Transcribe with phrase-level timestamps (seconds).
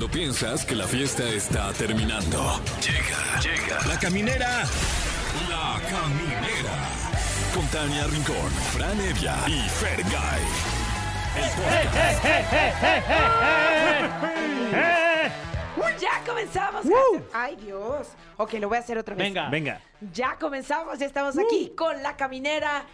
[0.00, 2.58] Cuando piensas que la fiesta está terminando.
[2.80, 3.86] Llega, llega.
[3.86, 4.64] La caminera.
[5.50, 6.88] La caminera.
[7.54, 10.40] Con Tania Rincón, Fran Evia y Fergay.
[14.72, 14.96] El.
[16.00, 16.84] Ya comenzamos.
[17.32, 18.08] Ay, Dios.
[18.36, 19.26] Ok, lo voy a hacer otra vez.
[19.26, 19.48] Venga.
[19.50, 19.80] Venga.
[20.12, 22.84] Ya comenzamos, ya estamos aquí con la caminera.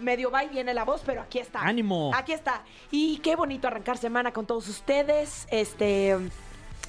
[0.00, 1.60] Medio va y viene la voz, pero aquí está.
[1.60, 2.10] ¡Ánimo!
[2.14, 2.62] Aquí está.
[2.90, 5.46] Y qué bonito arrancar semana con todos ustedes.
[5.50, 6.16] Este.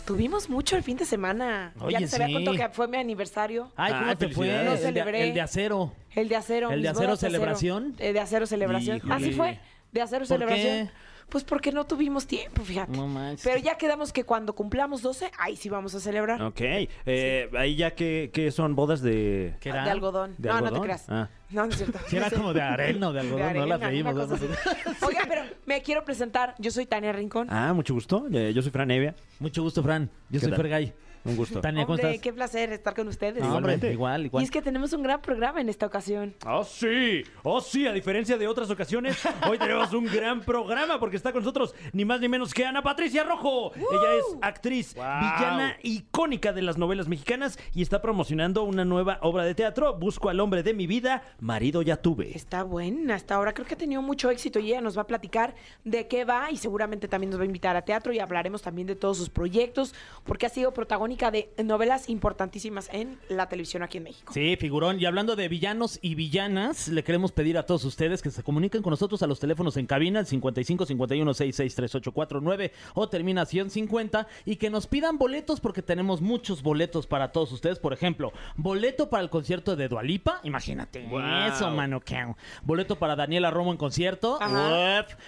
[0.06, 1.72] Tuvimos mucho el fin de semana.
[1.76, 2.34] ya Oye, les había sí.
[2.34, 3.72] contado que fue mi aniversario.
[3.76, 4.48] Ay, ¿cómo Ay, te fue?
[4.48, 4.66] felicidades.
[4.66, 5.28] No el, de, celebré.
[5.28, 5.94] el de acero.
[6.16, 6.72] El de acero.
[6.72, 7.96] ¿El de acero bodas celebración?
[8.00, 8.98] Eh, de acero celebración.
[8.98, 9.14] Híjole.
[9.14, 9.60] Así fue.
[9.92, 10.88] De acero ¿Por celebración.
[10.88, 10.94] qué?
[11.30, 12.92] Pues porque no tuvimos tiempo, fíjate.
[12.98, 13.44] No manches.
[13.44, 16.42] Pero ya quedamos que cuando cumplamos 12, ahí sí vamos a celebrar.
[16.42, 16.60] Ok.
[16.62, 19.56] Eh, Ahí ya que, que son bodas de...
[19.60, 19.84] ¿Qué era?
[19.84, 20.36] De algodón.
[20.38, 21.06] ¿De no, no te creas.
[21.08, 21.30] Ah.
[21.52, 22.00] No, no es cierto.
[22.08, 24.36] Sí, era como de arena o de algodón, no la arena, una cosa.
[25.06, 26.56] Oiga, pero me quiero presentar.
[26.58, 27.48] Yo soy Tania Rincón.
[27.50, 28.26] Ah, mucho gusto.
[28.32, 29.16] Eh, Yo soy Fran Evia.
[29.40, 30.10] Mucho gusto, Fran.
[30.30, 30.58] Yo ¿Qué soy tal?
[30.58, 30.94] Fergay.
[31.26, 31.60] Un gusto.
[31.62, 32.24] Tania, ¿cómo Hombre, estás?
[32.24, 33.40] qué placer estar con ustedes.
[33.44, 33.92] No, hombre, Igualmente.
[33.94, 34.42] igual, igual.
[34.42, 36.34] Y es que tenemos un gran programa en esta ocasión.
[36.46, 37.24] Oh, sí.
[37.44, 37.88] Oh, sí.
[37.88, 39.18] A diferencia de otras ocasiones,
[39.50, 42.82] hoy tenemos un gran programa porque está con nosotros ni más ni menos que Ana
[42.82, 43.74] Patricia Rojo.
[43.76, 49.44] Ella es actriz, villana icónica de las novelas mexicanas y está promocionando una nueva obra
[49.44, 49.98] de teatro.
[49.98, 52.36] Busco al hombre de mi vida, marido ya tuve.
[52.36, 53.54] Está buena hasta ahora.
[53.54, 56.52] Creo que ha tenido mucho éxito y ella nos va a platicar de qué va
[56.52, 59.30] y seguramente también nos va a invitar a teatro y hablaremos también de todos sus
[59.30, 59.94] proyectos
[60.24, 60.74] porque ha sido
[61.18, 64.32] protagónica de novelas importantísimas en la televisión aquí en México.
[64.34, 65.00] Sí, figurón.
[65.00, 68.82] Y hablando de villanos y villanas, le queremos pedir a todos ustedes que se comuniquen
[68.84, 74.28] con nosotros a los teléfonos en cabina, el 55 51 66 3849 o terminación 50,
[74.46, 77.80] y que nos pidan boletos porque tenemos muchos boletos para todos ustedes.
[77.80, 81.22] Por ejemplo, boleto para el concierto de Dualipa, imagínate Wow.
[81.54, 82.00] eso, mano.
[82.02, 82.20] ¿qué?
[82.64, 84.38] Boleto para Daniela Romo en concierto,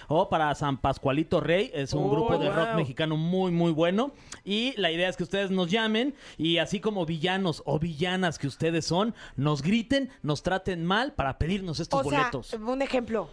[0.08, 4.12] o para San Pascualito Rey, es un Oh, grupo de rock mexicano muy, muy bueno.
[4.44, 8.46] Y la idea es que ustedes nos llamen y así como villanos o villanas que
[8.48, 12.54] ustedes son, nos griten, nos traten mal para pedirnos estos o sea, boletos.
[12.54, 13.30] un ejemplo.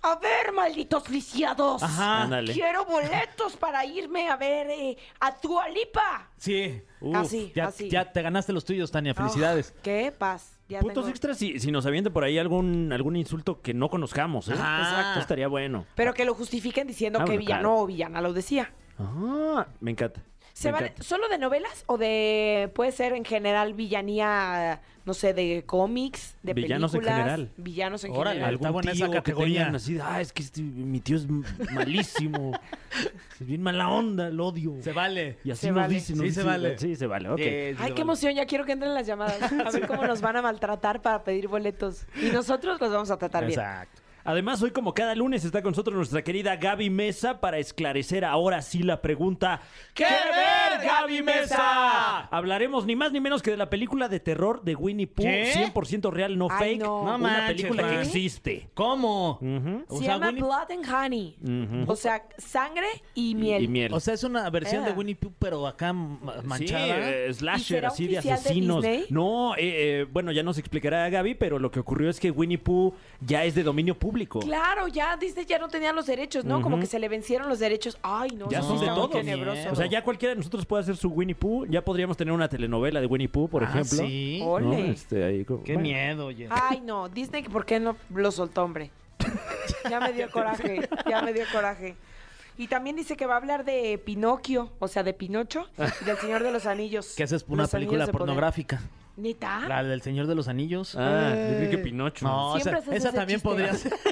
[0.00, 1.82] A ver, malditos lisiados.
[1.82, 2.22] Ajá.
[2.22, 2.52] Ándale.
[2.52, 6.30] Quiero boletos para irme a ver eh, a tu Alipa.
[6.36, 6.80] Sí.
[7.00, 7.90] Uf, Así, ya, así.
[7.90, 9.12] ya te ganaste los tuyos, Tania.
[9.12, 9.74] Felicidades.
[9.76, 10.56] Ah, qué paz.
[10.68, 13.88] Ya Puntos tengo- extras si, si nos avienten por ahí algún, algún insulto que no
[13.90, 14.48] conozcamos.
[14.48, 14.52] ¿eh?
[14.52, 15.18] Exacto.
[15.18, 15.84] Estaría bueno.
[15.96, 17.78] Pero que lo justifiquen diciendo Ah, que bueno, villano claro.
[17.82, 18.72] o villana lo decía.
[19.00, 20.22] Ah, me encanta.
[20.58, 21.02] ¿Se encanta.
[21.02, 26.52] solo de novelas o de puede ser en general villanía, no sé, de cómics, de
[26.54, 27.50] Villanos en películas, general.
[27.56, 28.54] villanos en Órale, general?
[28.54, 29.58] Está Algún buena esa tío que categoría.
[29.60, 31.26] tengan así, ah, es que este- mi tío es
[31.72, 32.52] malísimo,
[33.40, 34.74] es bien mala onda, lo odio.
[34.82, 35.38] Se vale.
[35.44, 35.94] Y así Se nos vale.
[35.94, 36.78] dicen, nos Sí, se vale.
[36.78, 37.38] Sí, se vale, ok.
[37.38, 38.00] Eh, sí Ay, se qué vale.
[38.02, 39.40] emoción, ya quiero que entren las llamadas.
[39.52, 42.04] A ver cómo nos van a maltratar para pedir boletos.
[42.20, 43.58] Y nosotros los vamos a tratar bien.
[43.60, 44.02] Exacto.
[44.28, 48.60] Además, hoy como cada lunes está con nosotros nuestra querida Gaby Mesa para esclarecer ahora
[48.60, 49.62] sí la pregunta
[49.94, 52.26] ¿Qué ver, Gaby Mesa?
[52.26, 55.52] Hablaremos ni más ni menos que de la película de terror de Winnie Pooh, ¿Qué?
[55.72, 56.80] 100% real, no Ay, fake.
[56.82, 56.86] no.
[56.98, 58.68] No una manches, película que existe.
[58.74, 59.38] ¿Cómo?
[59.40, 59.84] Ujú.
[59.88, 61.84] O Se sea, llama Winnie- Blood and Honey.
[61.86, 63.62] O sea, sangre y miel.
[63.64, 63.94] Y miel.
[63.94, 64.94] O sea, es una versión de Eh.
[64.94, 66.58] Winnie Pooh, pero acá manchada.
[66.58, 68.82] Sí, eh, ¿Y slasher, será así de oficial de asesinos.
[68.82, 69.06] Disney?
[69.08, 72.58] no, eh, eh, bueno, ya nos explicará Gaby, pero lo que ocurrió es que Winnie
[72.58, 74.40] Pooh ya es de dominio público.
[74.40, 76.62] Claro, ya Disney ya no tenía los derechos, ¿no?
[76.62, 77.98] Como que se le vencieron los derechos.
[78.02, 79.10] Ay, no, Ya eso son de todos.
[79.10, 79.70] tenebroso.
[79.72, 81.66] O sea, ya cualquiera de nosotros puede hacer su Winnie Pooh.
[81.66, 83.98] Ya podríamos tener una telenovela de Winnie Pooh, por Ah, ejemplo.
[84.06, 84.38] sí.
[84.40, 84.50] ¿no?
[84.52, 84.90] Ole.
[84.90, 85.88] Este, ahí como- Qué bueno.
[85.88, 86.46] miedo, oye.
[86.50, 88.90] Ay, no, Disney, ¿por qué no lo soltó, hombre?
[89.90, 91.96] ya me dio coraje, ya me dio coraje.
[92.56, 95.66] Y también dice que va a hablar de Pinocchio, o sea, de Pinocho
[96.02, 97.14] y del Señor de los Anillos.
[97.16, 98.26] Que esa es una Los película Poder.
[99.18, 99.66] ¿Neta?
[99.68, 100.94] La del Señor de los Anillos.
[100.96, 102.24] Ah, yo creí que Pinocho.
[102.26, 103.48] No, Siempre esa, haces esa ese también chiste.
[103.48, 103.92] podría ser.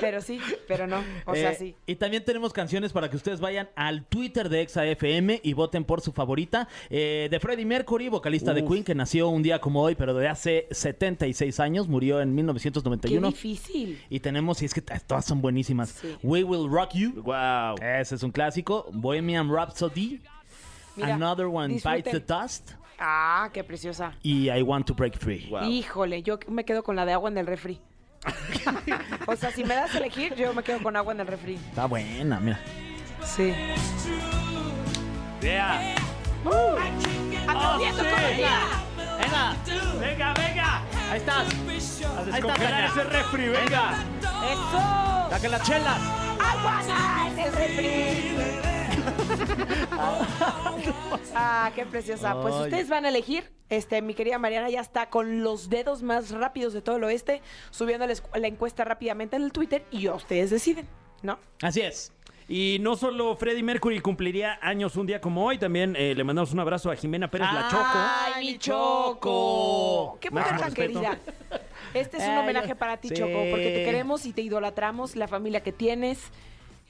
[0.00, 0.38] Pero sí,
[0.68, 1.02] pero no.
[1.24, 1.76] O sea, Eh, sí.
[1.86, 6.00] Y también tenemos canciones para que ustedes vayan al Twitter de ExaFM y voten por
[6.02, 6.68] su favorita.
[6.90, 8.64] eh, de Freddie Mercury, vocalista de.
[8.64, 12.34] Queen, que nació un día como hoy, pero de hace 76 años, murió en Qué
[12.34, 13.28] 1991.
[13.28, 14.02] difícil.
[14.10, 15.90] Y tenemos, y es que todas son buenísimas.
[15.90, 16.16] Sí.
[16.22, 17.22] We Will Rock You.
[17.22, 17.76] Wow.
[17.80, 18.90] Ese es un clásico.
[18.92, 20.20] Bohemian Rhapsody.
[20.96, 22.02] Mira, Another One disfruten.
[22.04, 22.70] Bites the Dust.
[22.98, 24.14] Ah, qué preciosa.
[24.22, 25.48] Y I Want to Break Free.
[25.50, 25.64] Wow.
[25.64, 27.80] Híjole, yo me quedo con la de agua en el refri.
[29.26, 31.54] o sea, si me das a elegir, yo me quedo con agua en el refri.
[31.54, 32.60] Está buena, mira.
[33.22, 33.52] Sí.
[35.40, 35.94] Yeah.
[37.46, 38.10] ¡Aplaudiendo sí!
[38.10, 38.58] con el día!
[39.20, 39.56] Venga,
[40.00, 40.82] Venga, venga.
[41.10, 41.46] ahí estás.
[42.32, 43.94] A está, ese refri, venga.
[44.20, 45.30] ¡Eso!
[45.30, 46.00] Saque las chelas.
[46.38, 48.73] ¡Agua en el refri!
[51.34, 52.34] ah, qué preciosa.
[52.40, 52.64] Pues Oye.
[52.64, 53.50] ustedes van a elegir.
[53.70, 57.40] Este, mi querida Mariana ya está con los dedos más rápidos de todo el oeste,
[57.70, 60.86] subiendo la, encuesta rápidamente en el Twitter y ustedes deciden,
[61.22, 61.38] ¿no?
[61.62, 62.12] Así es.
[62.46, 66.52] Y no solo Freddie Mercury cumpliría años un día como hoy, también eh, le mandamos
[66.52, 67.82] un abrazo a Jimena Pérez La Choco.
[67.94, 70.18] ¡Ay, mi Choco!
[70.20, 71.00] ¡Qué mujer tan respeto.
[71.00, 71.18] querida!
[71.94, 73.14] Este es un homenaje para ti, sí.
[73.14, 76.30] Choco, porque te queremos y te idolatramos, la familia que tienes,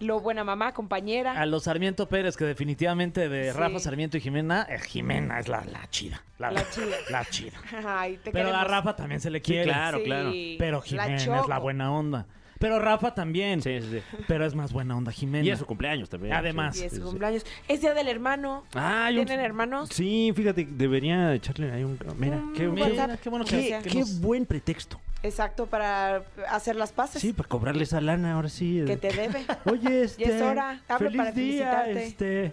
[0.01, 1.41] lo buena mamá, compañera.
[1.41, 3.59] A los Sarmiento Pérez, que definitivamente de Sí.
[3.59, 6.23] Rafa Sarmiento y Jimena, eh, Jimena es la, la chida.
[6.39, 6.97] La, La chida.
[7.11, 7.53] La chida.
[7.87, 8.71] Ay, te Pero a queremos.
[8.71, 9.65] Rafa también se le quiere.
[9.65, 10.33] claro, claro.
[10.59, 12.27] Pero La Jimena es la buena onda.
[12.59, 13.61] Pero Rafa también.
[13.63, 14.17] Sí, sí, sí.
[14.27, 15.45] Pero es más buena onda Jimena.
[15.45, 16.33] Y es su cumpleaños también.
[16.35, 16.77] Además.
[16.81, 17.09] Y es su sí, sí.
[17.09, 17.45] cumpleaños.
[17.69, 18.65] Es día del hermano.
[18.75, 19.91] Un- ¿Tienen hermanos?
[19.93, 21.99] Sí, fíjate, debería echarle ahí un...
[22.17, 23.21] Mira, qué, Mira, WhatsApp.
[23.21, 24.99] qué bueno que, qué- qué buen pretexto.
[25.25, 27.23] Exacto, para hacer las paces.
[27.23, 28.83] Sí, para cobrarle esa lana, ahora sí.
[28.87, 29.45] Que te debe.
[29.65, 30.37] Oye, este...
[30.37, 30.83] es hora.
[30.87, 32.53] Hablo feliz para día, este...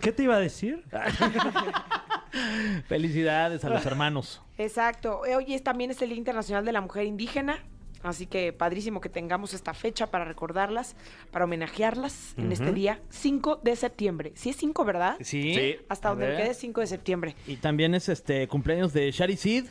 [0.00, 0.82] ¿Qué te iba a decir?
[2.88, 4.40] Felicidades a los hermanos.
[4.56, 5.26] Exacto.
[5.26, 7.58] Eh, Hoy es, también es el Día Internacional de la Mujer Indígena.
[8.02, 10.96] Así que padrísimo que tengamos esta fecha para recordarlas,
[11.30, 14.32] para homenajearlas en este día 5 de septiembre.
[14.34, 15.16] Sí es 5, ¿verdad?
[15.20, 15.54] Sí.
[15.54, 15.76] Sí.
[15.88, 17.36] Hasta A donde quede 5 de septiembre.
[17.46, 19.66] Y también es este cumpleaños de Shari Sid.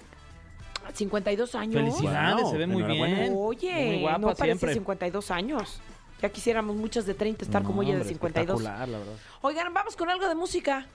[0.93, 1.75] 52 años.
[1.75, 3.33] Felicidades, Wow, se ve muy bien.
[3.37, 4.73] Oye, muy guapa no parece siempre.
[4.73, 5.81] 52 años.
[6.21, 8.61] Ya quisiéramos muchas de 30 estar como No, ella de hombre, 52.
[8.61, 9.13] espectacular, la verdad.
[9.41, 10.85] Oigan, vamos con algo de música.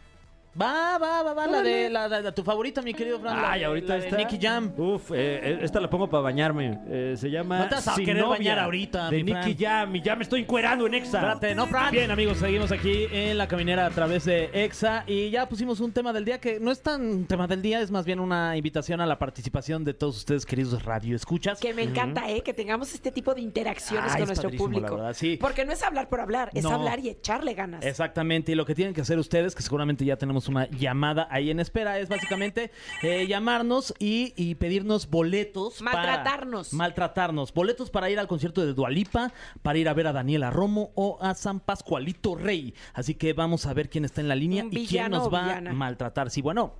[0.58, 3.36] Va, va, va, va, la de la, la- la- tu favorita, mi querido Fran.
[3.44, 4.16] Ay, ahorita la de está.
[4.16, 4.72] Nicky Jam.
[4.78, 6.80] Uf, eh, eh, esta la pongo para bañarme.
[6.88, 7.58] Eh, se llama.
[7.58, 9.56] No te vas a Sin querer novia, bañar ahorita, De mi Nicky.
[9.62, 9.94] Jam.
[9.96, 11.18] Y ya me estoy encuerando en Exa.
[11.18, 11.90] Espérate, no, Fran.
[11.92, 15.92] Bien, amigos, seguimos aquí en la caminera a través de EXA y ya pusimos un
[15.92, 19.02] tema del día que no es tan tema del día, es más bien una invitación
[19.02, 21.60] a la participación de todos ustedes, queridos radioescuchas.
[21.60, 22.40] Que me encanta, ¿eh?
[22.40, 24.96] Que tengamos este tipo de interacciones Ay, con es nuestro público.
[24.96, 25.36] verdad, sí.
[25.38, 26.70] Porque no es hablar por hablar, es No.
[26.70, 27.84] hablar y echarle ganas.
[27.84, 31.50] Exactamente, y lo que tienen que hacer ustedes, que seguramente ya tenemos una llamada ahí
[31.50, 32.70] en espera, es básicamente
[33.02, 35.82] eh, llamarnos y, y pedirnos boletos.
[35.82, 36.72] para- Maltratarnos.
[36.72, 37.52] maltratarnos.
[37.54, 39.32] Boletos para ir al concierto de Dualipa,
[39.62, 42.74] para ir a ver a Daniela Romo o a San Pascualito Rey.
[42.94, 45.42] Así que vamos a ver quién está en la línea Un y quién nos va
[45.44, 45.70] villana.
[45.70, 46.30] a maltratar.
[46.30, 46.72] Sí, bueno.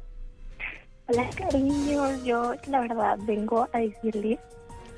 [1.09, 4.41] Hola cariños, yo la verdad vengo a decirles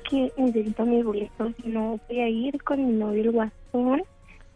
[0.09, 1.51] que necesito mis boletos.
[1.63, 4.01] No voy a ir con mi novio el guasón,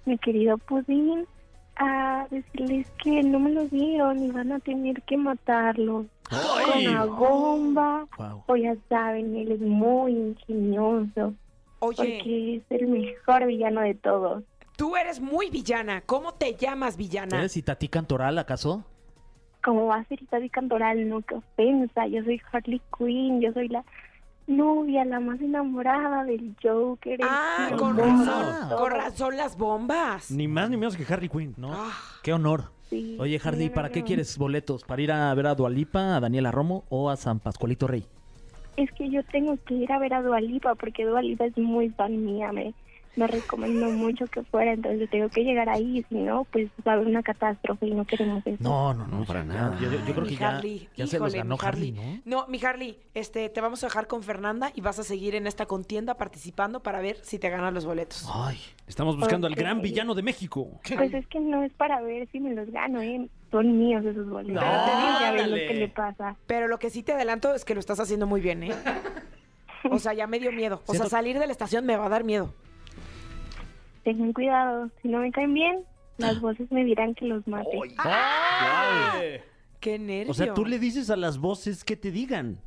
[0.06, 1.27] mi querido Pudín,
[1.75, 7.06] a decirles que no me los dieron y van a tener que matarlos con una
[7.06, 8.06] bomba.
[8.18, 8.44] Wow.
[8.48, 11.34] O ya saben, él es muy ingenioso
[11.80, 14.44] Oye, porque es el mejor villano de todos.
[14.78, 16.02] tú eres muy villana.
[16.02, 17.40] ¿Cómo te llamas villana?
[17.40, 18.84] ¿Eres Itatí Cantoral, acaso?
[19.64, 23.69] como va a ser Itati Cantoral, no que ofensa, yo soy Harley Quinn, yo soy
[23.69, 23.86] la
[24.48, 27.19] novia, la más enamorada del Joker.
[27.24, 28.69] Ah, con razón.
[28.69, 28.80] todo.
[28.80, 30.31] Con razón las bombas.
[30.31, 31.54] Ni más ni menos que Harley Quinn.
[31.57, 31.74] ¿No?
[31.74, 31.92] Ah.
[32.22, 32.72] Qué honor.
[32.90, 34.84] Sí, Oye, Hardy, ¿para qué quieres boletos?
[34.84, 38.06] ¿Para ir a ver a Dualipa, a Daniela Romo o a San Pascualito Rey?
[38.78, 42.24] Es que yo tengo que ir a ver a Dualipa porque Dualipa es muy fan
[42.24, 42.74] mía, me,
[43.15, 46.95] me recomendó mucho que fuera, entonces tengo que llegar ahí, si no, pues va a
[46.95, 48.57] haber una catástrofe y no queremos eso.
[48.60, 49.77] No, no, no, para nada.
[49.80, 52.21] Yo, yo- yo creo Mi que ya, Harley, ya se los híjole, ganó Harley, ¿no?
[52.25, 55.45] No, mi Harley, este, te vamos a dejar con Fernanda y vas a seguir en
[55.48, 58.27] esta contienda participando para ver si te ganas los boletos.
[58.33, 58.57] Ay,
[58.88, 60.68] Estamos buscando al gran villano de México.
[60.95, 63.30] Pues es que no es para ver si me los gano, ¿eh?
[63.51, 64.56] son míos esos boletos.
[64.56, 66.36] No, Pero ya lo que le pasa.
[66.48, 68.71] Pero lo que sí te adelanto es que lo estás haciendo muy bien, ¿eh?
[69.92, 70.81] O sea, ya me dio miedo.
[70.88, 72.54] O Siento- sea, salir de la estación me va a dar miedo.
[74.04, 75.80] Tengan cuidado, si no me caen bien,
[76.18, 77.70] las voces me dirán que los mate.
[79.80, 80.31] Qué nervio.
[80.31, 82.60] O sea, tú le dices a las voces que te digan.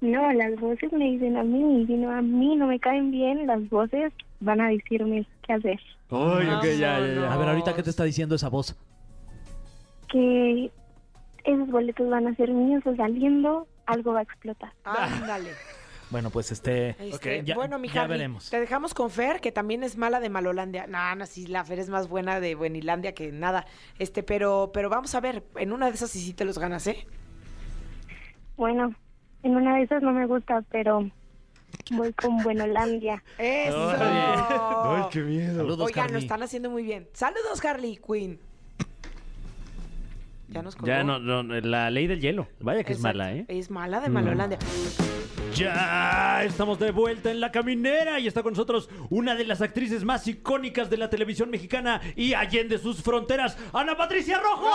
[0.00, 3.10] No, las voces me dicen a mí, y si no a mí no me caen
[3.10, 5.80] bien, las voces van a decirme qué hacer.
[6.10, 7.32] Ay, ok, ya, ya, ya.
[7.32, 8.76] a ver, ahorita, ¿qué te está diciendo esa voz?
[10.08, 10.70] Que
[11.44, 14.72] esos boletos van a ser míos o saliendo, algo va a explotar.
[14.84, 15.50] Ándale.
[16.10, 16.94] Bueno, pues este...
[17.00, 18.48] Este, ya- bueno, mi ya veremos.
[18.48, 20.86] te dejamos con Fer, que también es mala de Malolandia.
[20.86, 23.66] No, no, sí, la Fer es más buena de Buenilandia que nada.
[23.98, 26.86] Este, pero, pero vamos a ver, en una de esas sí, sí te los ganas,
[26.86, 27.06] ¿eh?
[28.56, 28.94] Bueno,
[29.42, 31.10] en una de esas no me gusta, pero
[31.90, 33.24] voy con Buenolandia.
[33.36, 33.92] ¡Eso!
[33.98, 35.56] Ay, qué miedo.
[35.56, 37.08] Saludos, Oigan, lo están haciendo muy bien.
[37.14, 38.38] Saludos, Harley Quinn.
[40.50, 40.86] Ya nos colgó.
[40.86, 42.46] Ya, no, no, la ley del hielo.
[42.60, 43.44] Vaya que es mala, ¿eh?
[43.48, 44.58] Es mala de Malolandia.
[45.56, 50.04] Ya estamos de vuelta en la caminera y está con nosotros una de las actrices
[50.04, 54.68] más icónicas de la televisión mexicana y allende sus fronteras, Ana Patricia Rojo.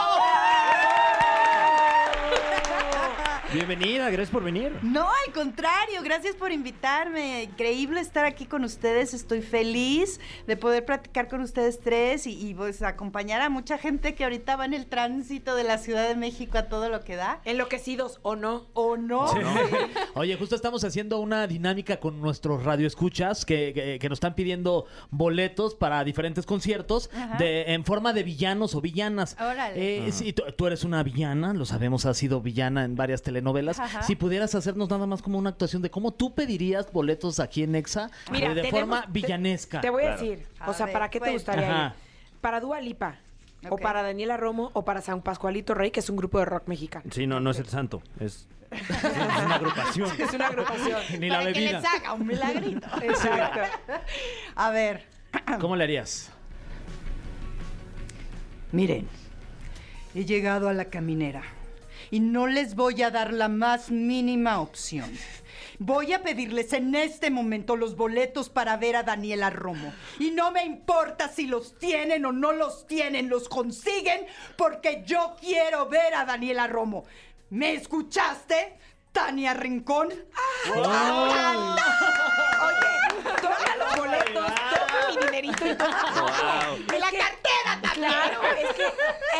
[3.53, 4.71] Bienvenida, gracias por venir.
[4.81, 7.43] No, al contrario, gracias por invitarme.
[7.43, 9.13] Increíble estar aquí con ustedes.
[9.13, 14.15] Estoy feliz de poder platicar con ustedes tres y, y, pues acompañar a mucha gente
[14.15, 17.17] que ahorita va en el tránsito de la Ciudad de México a todo lo que
[17.17, 17.41] da.
[17.43, 18.67] Enloquecidos o no.
[18.73, 19.25] ¿O no?
[20.13, 24.85] Oye, justo estamos haciendo una dinámica con nuestros radioescuchas que, que, que nos están pidiendo
[25.09, 29.35] boletos para diferentes conciertos de, en forma de villanos o villanas.
[29.41, 30.07] Órale.
[30.07, 33.40] Eh, sí, tú, tú eres una villana, lo sabemos, has sido villana en varias telenovelas.
[33.79, 34.03] Ajá.
[34.03, 37.75] Si pudieras hacernos nada más como una actuación de cómo tú pedirías boletos aquí en
[37.75, 39.81] Exa Mira, eh, de tenemos- forma villanesca.
[39.81, 40.21] Te voy a Claro.
[40.21, 41.33] decir, A o sea, ver, ¿para qué te cuenta.
[41.33, 41.95] gustaría Ajá.
[41.95, 42.39] ir?
[42.41, 43.15] ¿Para Dua Lipa?
[43.69, 44.71] ¿O para Daniela Romo?
[44.73, 47.05] ¿O para San Pascualito Rey, que es un grupo de rock mexicano?
[47.11, 49.03] Sí, no, no es el santo, es, es
[49.45, 50.09] una agrupación.
[50.19, 50.99] Es una agrupación.
[51.19, 51.79] Ni la Para que bebida.
[51.81, 52.87] les haga un milagrito.
[53.03, 53.59] Exacto.
[54.55, 55.05] A ver,
[55.61, 56.31] ¿Cómo le harías?
[58.71, 59.07] miren,
[60.15, 61.43] he llegado a la caminera
[62.11, 65.09] y no les voy a dar la más mínima opción.
[65.79, 69.91] Voy a pedirles en este momento los boletos para ver a Daniela Romo.
[70.19, 74.27] Y no me importa si los tienen o no los tienen, los consiguen
[74.57, 77.05] porque yo quiero ver a Daniela Romo.
[77.49, 78.77] ¿Me escuchaste?
[79.11, 80.09] Tania Rincón.
[80.09, 80.85] Oye,
[83.41, 87.80] toma los boletos, toma mi dinerito y toma ¡Y la cartera!
[88.07, 88.83] Claro, es que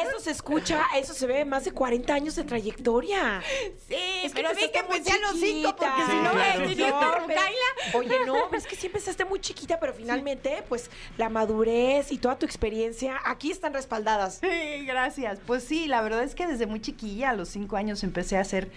[0.07, 3.41] eso se escucha, eso se ve más de 40 años de trayectoria.
[3.87, 6.41] Sí, Es que pero vi empezaste que empecé a los cinco porque si no me
[6.41, 6.67] claro.
[6.67, 7.97] diría No, "Pero, pero- Kaila".
[7.97, 12.17] Oye, no, pero es que sí empezaste muy chiquita, pero finalmente, pues, la madurez y
[12.17, 14.39] toda tu experiencia aquí están respaldadas.
[14.41, 15.39] Sí, gracias.
[15.45, 18.41] Pues sí, la verdad es que desde muy chiquilla, a los cinco años empecé a
[18.41, 18.69] hacer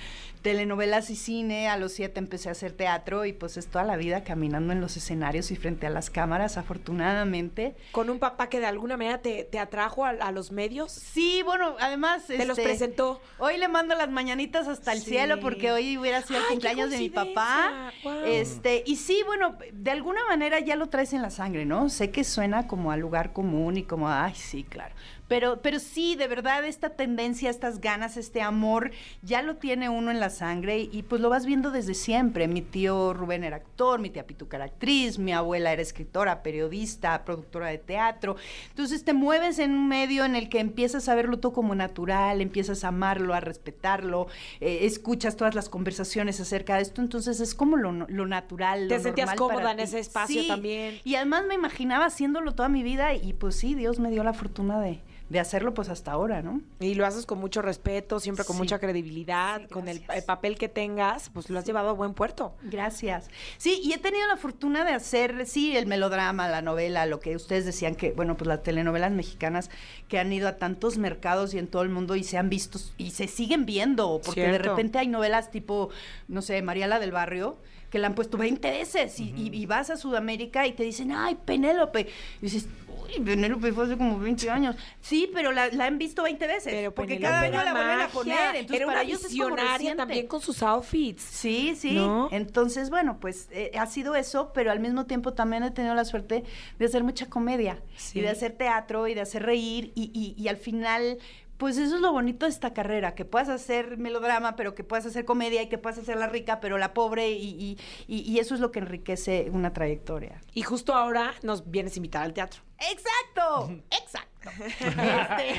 [0.44, 3.96] telenovelas y cine, a los siete empecé a hacer teatro y pues es toda la
[3.96, 7.74] vida caminando en los escenarios y frente a las cámaras, afortunadamente.
[7.92, 11.40] Con un papá que de alguna manera te, te atrajo a, a los medios, Sí,
[11.44, 12.26] bueno, además...
[12.26, 13.22] te los este, presentó.
[13.38, 15.10] Hoy le mando las mañanitas hasta el Sí.
[15.12, 17.90] cielo porque hoy hubiera sido el cumpleaños de mi papá.
[18.26, 21.88] Este, y sí, bueno, de alguna manera ya lo traes en la sangre, ¿no?
[21.88, 24.94] Sé que suena como a lugar común y como, ay, sí, claro.
[25.34, 30.12] Pero, pero sí, de verdad, esta tendencia, estas ganas, este amor, ya lo tiene uno
[30.12, 32.46] en la sangre y, y, pues lo vas viendo desde siempre.
[32.46, 37.24] Mi tío Rubén era actor, mi tía Pituca era actriz, mi abuela era escritora, periodista,
[37.24, 38.36] productora de teatro.
[38.68, 42.40] Entonces te mueves en un medio en el que empiezas a verlo todo como natural,
[42.40, 44.28] empiezas a amarlo, a respetarlo,
[44.60, 48.86] eh, escuchas todas las conversaciones acerca de esto, entonces es como lo, lo natural.
[48.86, 49.82] Te lo sentías normal cómoda en ti.
[49.82, 51.00] ese espacio Sí, también.
[51.02, 54.32] Y además me imaginaba haciéndolo toda mi vida y pues sí, Dios me dio la
[54.32, 55.00] fortuna de,
[55.30, 56.60] de hacerlo pues hasta ahora, ¿no?
[56.80, 58.62] Y lo haces con mucho respeto, siempre con Sí.
[58.62, 62.54] mucha credibilidad, Sí, con el, papel que tengas, pues lo has llevado a buen puerto.
[62.62, 63.28] Gracias.
[63.56, 67.36] Sí, y he tenido la fortuna de hacer, sí, el melodrama, la novela, lo que
[67.36, 69.70] ustedes decían que, bueno, pues las telenovelas mexicanas
[70.08, 72.78] que han ido a tantos mercados y en todo el mundo y se han visto
[72.98, 75.88] y se siguen viendo, porque de repente hay novelas tipo,
[76.28, 77.56] no sé, Mariala del Barrio,
[77.90, 81.12] que la han puesto 20 veces y, y- y vas a Sudamérica y te dicen,
[81.12, 82.08] ay, Penélope.
[82.40, 82.66] Y dices,
[83.04, 84.76] uy, Penélope fue hace como 20 años.
[85.00, 86.72] Sí, pero la, la han visto 20 veces.
[86.72, 88.56] Pero porque cada año la vuelven a poner.
[88.56, 89.96] Entonces, era para una ellos es visionaria reciente.
[89.96, 91.22] también con sus outfits.
[91.22, 91.92] Sí, sí.
[91.92, 92.28] ¿No?
[92.32, 96.04] Entonces, bueno, pues eh, ha sido eso, pero al mismo tiempo también he tenido la
[96.04, 96.44] suerte
[96.78, 98.18] de hacer mucha comedia Sí.
[98.18, 101.18] y de hacer teatro y de hacer reír y, y- y al final...
[101.58, 105.06] Pues eso es lo bonito de esta carrera, que puedas hacer melodrama, pero que puedas
[105.06, 107.76] hacer comedia y que puedas hacer la rica, pero la pobre, y,
[108.08, 110.40] y- y- eso es lo que enriquece una trayectoria.
[110.52, 112.60] Y justo ahora nos vienes a invitar al teatro.
[112.90, 114.50] Exacto, exacto.
[114.80, 115.54] Este,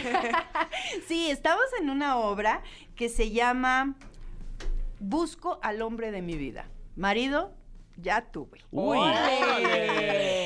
[1.07, 2.61] sí, estamos en una obra
[2.95, 3.95] que se llama
[4.99, 6.69] Busco al hombre de mi vida.
[6.95, 7.53] Marido,
[7.97, 8.59] ya tuve.
[8.71, 8.97] Uy.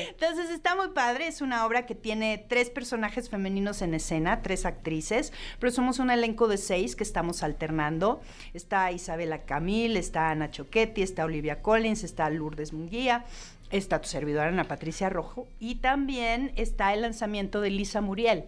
[0.08, 4.66] Entonces está muy padre, es una obra que tiene tres personajes femeninos en escena, tres
[4.66, 8.20] actrices, pero somos un elenco de seis que estamos alternando.
[8.54, 13.24] Está Isabela Camil, está Ana Choquetti, está Olivia Collins, está Lourdes Munguía,
[13.70, 18.44] está tu servidora Ana Patricia Rojo y también está el lanzamiento de Lisa Muriel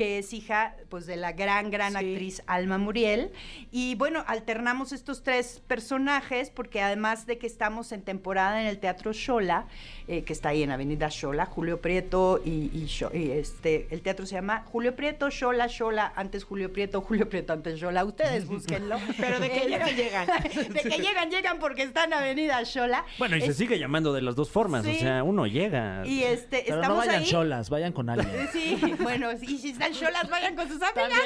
[0.00, 1.98] que es hija pues de la gran gran Sí.
[1.98, 3.30] actriz Alma Muriel
[3.70, 8.78] y bueno alternamos estos tres personajes porque además de que estamos en temporada en el
[8.78, 9.66] Teatro Shola
[10.08, 14.00] eh, que está ahí en Avenida Shola Julio Prieto y, y Sho- y, este el
[14.00, 18.46] teatro se llama Julio Prieto Shola Shola antes Julio Prieto Julio Prieto antes Shola ustedes
[18.46, 20.26] búsquenlo Pero de que llegan, llegan.
[20.72, 24.22] de que llegan llegan porque está en Avenida Shola Bueno, y se sigue llamando de
[24.22, 24.96] las dos formas, Sí.
[24.96, 26.06] o sea, uno llega.
[26.06, 28.30] y este Pero no estamos vayan ahí solas, vayan con alguien.
[28.50, 31.20] Sí, bueno, y si están cholas, vayan con sus amigas.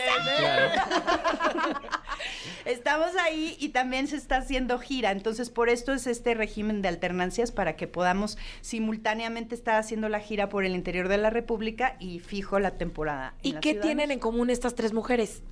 [2.64, 6.88] Estamos ahí y también se está haciendo gira, entonces por esto es este régimen de
[6.88, 11.96] alternancias para que podamos simultáneamente estar haciendo la gira por el interior de la República
[11.98, 13.34] y fijo la temporada.
[13.42, 15.42] ¿Y qué tienen en común estas tres mujeres?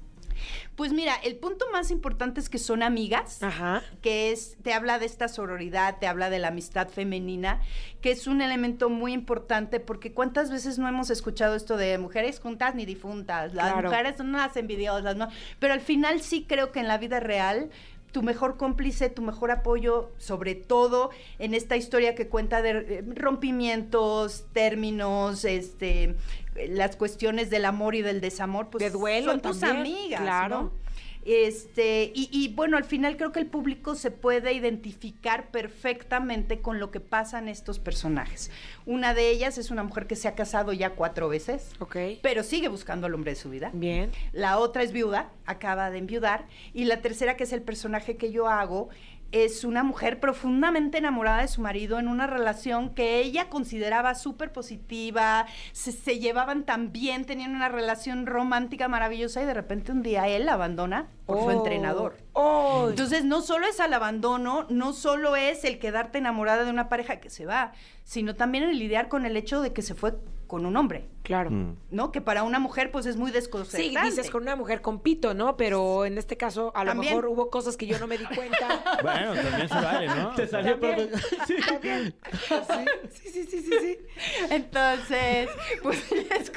[0.76, 3.42] Pues mira, el punto más importante es que son amigas.
[3.42, 3.82] Ajá.
[4.00, 7.60] que es, te habla de esta sororidad, te habla de la amistad femenina,
[8.00, 12.40] que es un elemento muy importante porque cuántas veces no hemos escuchado esto de mujeres
[12.40, 13.88] juntas ni difuntas, las Claro.
[13.90, 15.28] mujeres son unas envidiosas, ¿no?
[15.58, 17.70] Pero al final sí creo que en la vida real
[18.12, 21.08] tu mejor cómplice, tu mejor apoyo, sobre todo
[21.38, 26.14] en esta historia que cuenta de eh, rompimientos, términos, este,
[26.68, 30.62] las cuestiones del amor y del desamor, pues De duelo son tus amigas, claro.
[30.62, 30.82] ¿no?
[31.24, 36.80] Este, y, y, bueno, al final creo que el público se puede identificar perfectamente con
[36.80, 38.50] lo que pasan estos personajes.
[38.86, 41.96] Una de ellas es una mujer que se ha casado ya cuatro veces, Ok.
[42.22, 43.70] pero sigue buscando al hombre de su vida.
[43.72, 44.10] Bien.
[44.32, 46.46] La otra es viuda, acaba de enviudar.
[46.74, 48.88] Y la tercera, que es el personaje que yo hago,
[49.32, 54.52] es una mujer profundamente enamorada de su marido en una relación que ella consideraba súper
[54.52, 60.02] positiva, se, se llevaban tan bien, tenían una relación romántica maravillosa y de repente un
[60.02, 61.50] día él la abandona por su Oh.
[61.50, 62.16] entrenador.
[62.34, 62.86] Oh.
[62.90, 67.20] Entonces, no solo es al abandono, no solo es el quedarte enamorada de una pareja
[67.20, 67.72] que se va,
[68.04, 70.14] sino también el lidiar con el hecho de que se fue
[70.46, 71.50] con un hombre, claro.
[71.50, 71.76] Mm.
[71.90, 72.12] ¿no?
[72.12, 74.10] Que para una mujer, pues es muy Sí, desconcertante.
[74.10, 75.56] dices con una mujer con pito, ¿no?
[75.56, 78.82] Pero en este caso, a lo mejor hubo cosas que yo no me di cuenta.
[79.02, 80.34] Bueno, también se vale, ¿no?
[80.34, 81.10] Te salió profe-
[81.46, 81.56] Sí.
[83.12, 83.98] Sí, sí, sí, sí, sí.
[84.50, 85.48] Entonces,
[85.82, 86.52] pues es,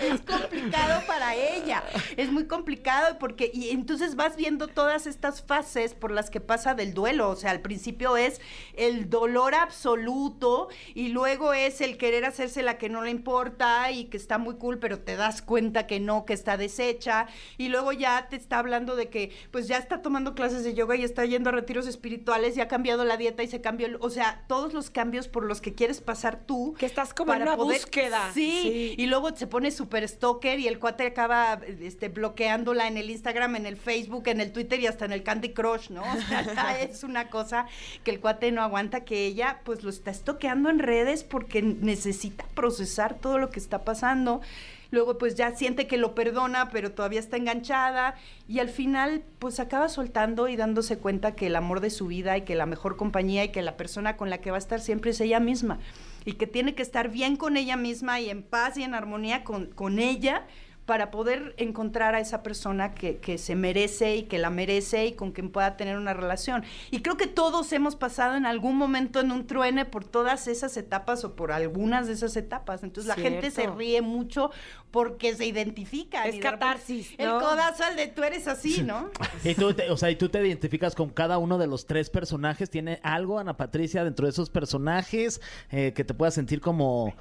[0.00, 1.82] es complicado para ella.
[2.16, 6.74] Es muy complicado porque, y entonces vas viendo todas estas fases por las que pasa
[6.74, 7.30] del duelo.
[7.30, 8.40] O sea, al principio es
[8.74, 14.04] el dolor absoluto y luego es el querer hacerse la que no le importa y
[14.06, 17.26] que está muy cool, pero te das cuenta que no, que está deshecha.
[17.56, 20.96] Y luego ya te está hablando de que, pues ya está tomando clases de yoga
[20.96, 23.96] y está yendo a retiros espirituales y ha cambiado la dieta y se cambió, el-
[24.00, 26.74] o sea, todos los cambios por los que quieres pasar tú.
[26.78, 28.30] Que estás como en una búsqueda.
[28.32, 28.94] Sí, Sí.
[28.96, 33.56] y luego se pone súper stalker y el cuate acaba este, bloqueándola en el Instagram,
[33.56, 36.02] en el Facebook, en el Twitter y hasta en el Candy Crush, ¿no?
[36.02, 36.40] O sea,
[36.82, 37.66] es una cosa
[38.04, 42.44] que el cuate no aguanta, que ella pues lo está estoqueando en redes porque necesita
[42.68, 44.42] procesar todo lo que está pasando.
[44.90, 48.14] Luego pues ya siente que lo perdona, pero todavía está enganchada
[48.46, 52.36] y al final pues acaba soltando y dándose cuenta que el amor de su vida
[52.36, 54.80] y que la mejor compañía y que la persona con la que va a estar
[54.80, 55.78] siempre es ella misma
[56.26, 59.44] y que tiene que estar bien con ella misma y en paz y en armonía
[59.44, 60.46] con, con ella
[60.88, 65.12] para poder encontrar a esa persona que, que se merece y que la merece y
[65.12, 66.64] con quien pueda tener una relación.
[66.90, 70.78] Y creo que todos hemos pasado en algún momento en un truene por todas esas
[70.78, 72.82] etapas o por algunas de esas etapas.
[72.84, 74.50] Entonces la gente se ríe mucho
[74.90, 76.24] porque se identifica.
[76.26, 77.38] Es catarsis, El ¿no?
[77.40, 79.10] codazo al de tú eres así, ¿no?
[79.44, 82.08] Y tú, te- o sea, y tú te identificas con cada uno de los tres
[82.08, 82.70] personajes.
[82.70, 87.14] ¿Tiene algo, Ana Patricia, dentro de esos personajes eh, que te pueda sentir como...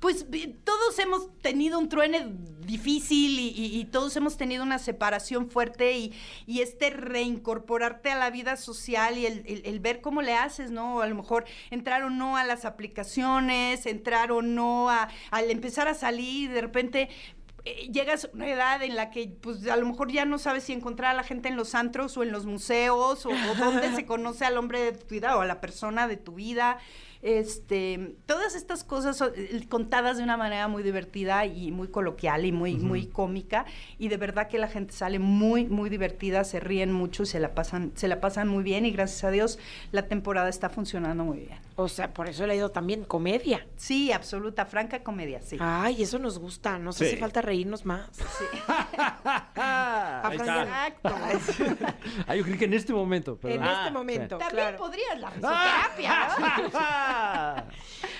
[0.00, 0.26] Pues
[0.64, 2.32] todos hemos tenido un truene
[2.64, 6.14] difícil y, todos hemos tenido una separación fuerte y,
[6.60, 11.02] este reincorporarte a la vida social y el, ver cómo le haces, ¿no?
[11.02, 15.86] A lo mejor entrar o no a las aplicaciones, entrar o no a, al empezar
[15.86, 17.08] a salir, de repente
[17.64, 20.64] eh, llegas a una edad en la que pues a lo mejor ya no sabes
[20.64, 23.94] si encontrar a la gente en los antros o en los museos o, o dónde
[23.94, 26.78] se conoce al hombre de tu vida o a la persona de tu vida.
[27.22, 32.46] Este, todas estas cosas son, eh, contadas de una manera muy divertida y muy coloquial
[32.46, 33.66] y muy, muy cómica.
[33.98, 37.40] Y de verdad que la gente sale muy, muy divertida, se ríen mucho y se
[37.40, 38.86] la pasan, se la pasan muy bien.
[38.86, 39.58] Y gracias a Dios,
[39.92, 41.58] la temporada está funcionando muy bien.
[41.82, 43.66] O sea, por eso he leído también comedia.
[43.76, 45.56] Sí, absoluta, franca comedia, sí.
[45.60, 46.78] Ay, eso nos gusta.
[46.78, 47.06] Nos Sí.
[47.06, 48.08] hace falta reírnos más.
[49.56, 50.62] A Ahí está.
[50.62, 51.10] Exacto.
[52.26, 53.32] Ah, yo creí que en este momento.
[53.32, 53.68] En perdón.
[53.68, 54.78] este momento, También claro.
[54.78, 56.28] podrías la risoterapia,
[57.58, 57.64] ¿no?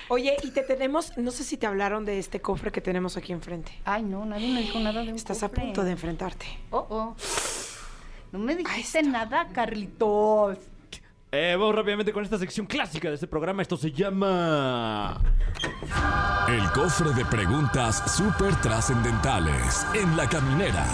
[0.09, 3.31] Oye, y te tenemos, no sé si te hablaron de este cofre que tenemos aquí
[3.31, 3.71] enfrente.
[3.85, 6.45] Ay, no, nadie me dijo nada de un Estás a punto de enfrentarte.
[6.71, 7.15] Oh, oh.
[8.31, 10.57] No me dijiste nada, Carlitos.
[11.33, 13.61] Eh, vamos rápidamente con esta sección clásica de este programa.
[13.61, 15.21] Esto se llama...
[16.49, 20.85] El cofre de preguntas súper trascendentales en la caminera.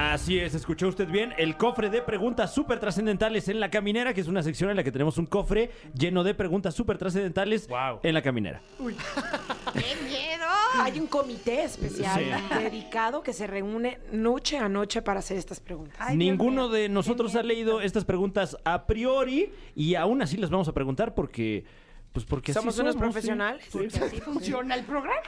[0.00, 4.20] Así es, escuchó usted bien, el cofre de preguntas súper trascendentales en la caminera, que
[4.20, 7.98] es una sección en la que tenemos un cofre lleno de preguntas súper trascendentales Wow.
[8.04, 8.60] en la caminera.
[8.78, 10.44] ¡Qué miedo!
[10.80, 12.54] Hay un comité especial Sí.
[12.62, 15.96] dedicado que se reúne noche a noche para hacer estas preguntas.
[15.98, 17.48] Ay, Dios Ninguno mío, de qué nosotros ha miedo.
[17.48, 21.64] leído estas preguntas a priori y aún así las vamos a preguntar porque...
[22.12, 23.00] Pues porque así Somos unos sí.
[23.00, 23.66] profesionales.
[23.72, 25.20] Porque así funciona el programa.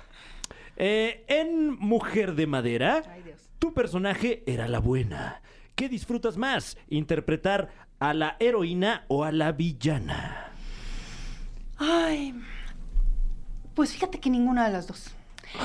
[0.76, 3.49] Eh, en Mujer de Madera, Ay, Dios.
[3.60, 5.42] Tu personaje era la buena.
[5.76, 6.76] ¿Qué disfrutas más?
[6.88, 7.70] ¿Interpretar
[8.00, 10.50] a la heroína o a la villana?
[11.76, 12.34] Ay,
[13.74, 15.14] pues fíjate que ninguna de las dos.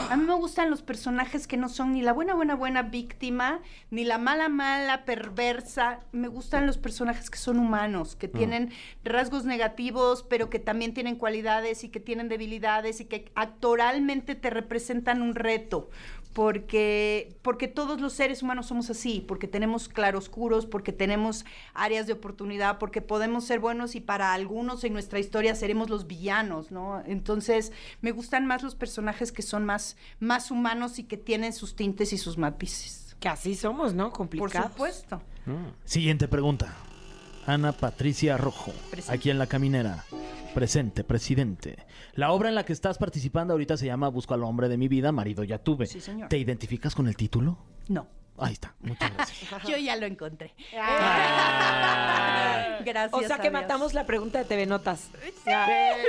[0.10, 3.60] A mí me gustan los personajes que no son ni la buena, buena, buena víctima,
[3.92, 6.00] ni la mala, mala, perversa.
[6.12, 8.72] Me gustan los personajes que son humanos, que tienen
[9.04, 14.50] rasgos negativos, pero que también tienen cualidades y que tienen debilidades y que actoralmente te
[14.50, 15.90] representan un reto.
[16.36, 22.14] Porque, porque todos los seres humanos somos así, porque tenemos claroscuros, porque tenemos áreas de
[22.14, 27.02] oportunidad, porque podemos ser buenos y para algunos en nuestra historia seremos los villanos, ¿no?
[27.06, 27.72] Entonces,
[28.02, 32.12] me gustan más los personajes que son más, más humanos y que tienen sus tintes
[32.12, 33.16] y sus matices.
[33.22, 34.10] Que así somos, ¿no?
[34.10, 34.72] Por Complicados.
[34.74, 35.22] supuesto.
[35.86, 36.76] Siguiente pregunta.
[37.48, 39.16] Ana Patricia Rojo, Presente.
[39.18, 40.04] aquí en La Caminera.
[40.56, 41.76] Presente, presidente.
[42.14, 44.88] La obra en la que estás participando ahorita se llama Busco al hombre de mi
[44.88, 45.86] vida, marido ya tuve.
[45.86, 46.30] Sí, señor.
[46.30, 47.58] ¿Te identificas con el título?
[47.90, 48.08] No.
[48.38, 49.64] Ahí está, muchas gracias.
[49.68, 50.54] Yo ya lo encontré.
[50.78, 52.80] Ah.
[52.86, 53.14] Gracias.
[53.14, 55.10] O sea que matamos la pregunta de TV Notas.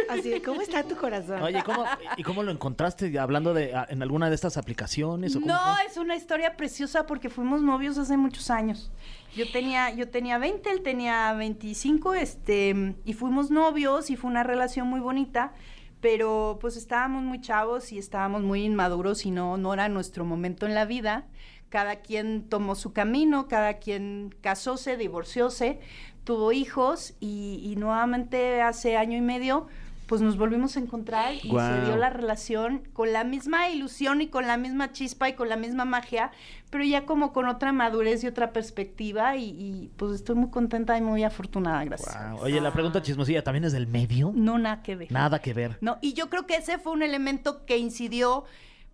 [0.08, 1.40] Así de, ¿cómo está tu corazón?
[1.40, 1.84] Oye, ¿cómo,
[2.16, 3.16] ¿y cómo lo encontraste?
[3.18, 5.36] ¿Hablando de ah, en alguna de estas aplicaciones?
[5.36, 5.86] O cómo No, fue?
[5.86, 8.90] es una historia preciosa porque fuimos novios hace muchos años.
[9.36, 14.42] Yo tenía, yo tenía 20, él tenía 25, este, y fuimos novios y fue una
[14.42, 15.52] relación muy bonita,
[16.00, 20.66] pero pues estábamos muy chavos y estábamos muy inmaduros y no, no era nuestro momento
[20.66, 21.26] en la vida.
[21.68, 25.80] Cada quien tomó su camino, cada quien casóse, divorcióse,
[26.24, 29.66] tuvo hijos y, y nuevamente hace año y medio
[30.06, 34.28] pues nos volvimos a encontrar y se dio la relación con la misma ilusión y
[34.28, 36.30] con la misma chispa y con la misma magia,
[36.70, 40.96] pero ya como con otra madurez y otra perspectiva y, y, pues estoy muy contenta
[40.96, 42.14] y muy afortunada, gracias.
[42.14, 42.44] Guau.
[42.44, 44.32] Oye, la pregunta chismosilla, ¿también es del medio?
[44.34, 45.10] No, nada que ver.
[45.10, 45.78] Nada que ver.
[45.80, 48.44] No, y yo creo que ese fue un elemento que incidió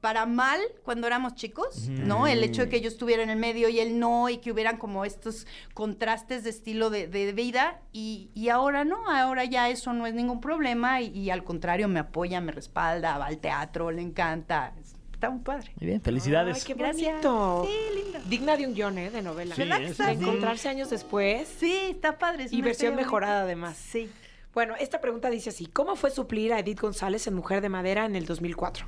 [0.02, 2.26] para mal cuando éramos chicos, ¿no?
[2.26, 4.76] El hecho de que yo estuviera en el medio y él no, y que hubieran
[4.76, 9.92] como estos contrastes de estilo de, de vida, y, y ahora no, ahora ya eso
[9.92, 13.92] no es ningún problema, y, y al contrario me apoya, me respalda, va al teatro,
[13.92, 14.72] le encanta,
[15.12, 15.70] está muy padre.
[15.78, 16.56] Muy bien, felicidades.
[16.56, 17.08] Ay, qué Gracias.
[17.24, 17.68] bonito.
[17.68, 18.20] Sí, linda.
[18.28, 19.10] Digna de un guion, ¿eh?
[19.10, 19.54] De novela.
[19.54, 21.48] Sí, ¿Verdad que es, está De encontrarse años después.
[21.60, 22.42] Sí, está padre.
[22.44, 23.76] es Y versión mejorada, además.
[23.76, 24.10] Sí.
[24.52, 28.04] Bueno, esta pregunta dice así: ¿Cómo fue suplir a Edith González en Mujer de Madera
[28.04, 28.84] en el 2004?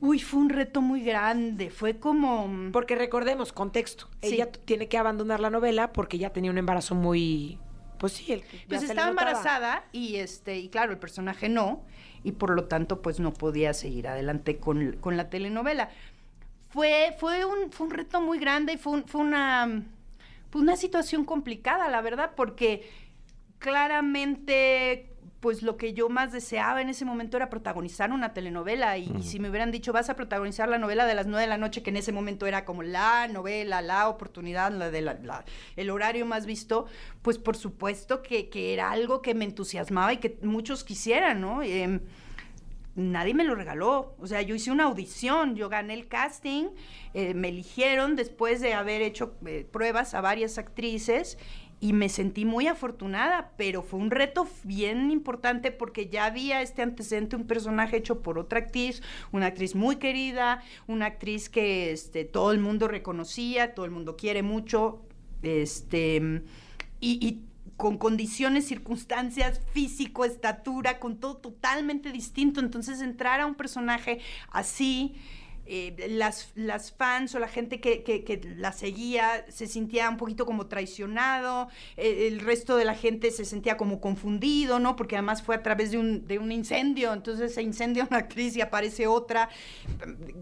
[0.00, 2.70] Uy, fue un reto muy grande, fue como...
[2.72, 4.08] Porque recordemos, contexto.
[4.22, 4.34] Sí.
[4.34, 7.58] Ella tiene que abandonar la novela porque ya tenía un embarazo muy.
[7.98, 11.82] Pues sí, el, Pues estaba embarazada y este y claro, el personaje no
[12.22, 15.90] y por lo tanto pues no podía seguir adelante con, con la telenovela.
[16.70, 19.82] Fue fue un fue un reto muy grande y fue, un- fue una
[20.50, 22.88] pues una situación complicada, la verdad, porque
[23.58, 29.08] claramente pues lo que yo más deseaba en ese momento era protagonizar una telenovela y,
[29.20, 31.58] y si me hubieran dicho vas a protagonizar la novela de las nueve de la
[31.58, 35.44] noche que en ese momento era como la novela, la oportunidad, la de la, la-
[35.76, 36.86] el horario más visto,
[37.22, 41.62] pues por supuesto que, que era algo que me entusiasmaba y que muchos quisieran, ¿no?
[41.62, 42.00] Em,
[42.96, 44.16] nadie me lo regaló.
[44.18, 46.64] O sea, yo hice una audición, yo gané el casting,
[47.14, 51.38] eh, me eligieron después de haber hecho eh, pruebas a varias actrices
[51.80, 56.82] y me sentí muy afortunada, pero fue un reto bien importante porque ya había este
[56.82, 62.24] antecedente, un personaje hecho por otra actriz, una actriz muy querida, una actriz que este,
[62.24, 65.02] todo el mundo reconocía, todo el mundo quiere mucho,
[65.42, 66.42] este,
[67.00, 67.44] y, y
[67.76, 72.58] con condiciones, circunstancias, físico, estatura, con todo totalmente distinto.
[72.58, 74.18] Entonces entrar a un personaje
[74.50, 75.14] así,
[75.70, 80.46] eh, las, las fans o la gente que, que- la seguía se sentía un poquito
[80.46, 84.96] como traicionado, eh, el resto de la gente se sentía como confundido, ¿no?
[84.96, 88.56] Porque además fue a través de un, de un incendio, entonces se incendia una actriz
[88.56, 89.50] y aparece otra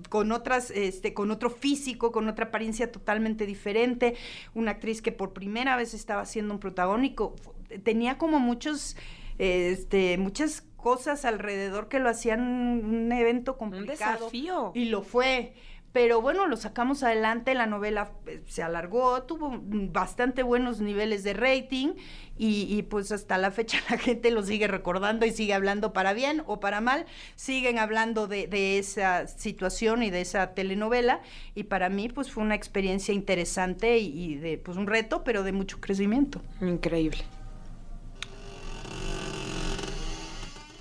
[0.09, 4.15] con otras, este, con otro físico, con otra apariencia totalmente diferente,
[4.55, 7.35] una actriz que por primera vez estaba haciendo un protagónico,
[7.83, 8.97] tenía como muchos,
[9.39, 14.19] este, muchas cosas alrededor que lo hacían un evento Un complicado.
[14.19, 14.71] desafío.
[14.73, 15.53] Y lo fue.
[15.93, 21.33] Pero bueno, lo sacamos adelante, la novela eh, se alargó, tuvo bastante buenos niveles de
[21.33, 21.95] rating
[22.39, 26.13] y, y, pues hasta la fecha la gente lo sigue recordando y sigue hablando para
[26.13, 31.21] bien o para mal, siguen hablando de, de esa situación y de esa telenovela
[31.57, 35.43] y para mí pues fue una experiencia interesante y, y de pues un reto, pero
[35.43, 36.43] de mucho crecimiento.
[36.61, 37.25] Increíble.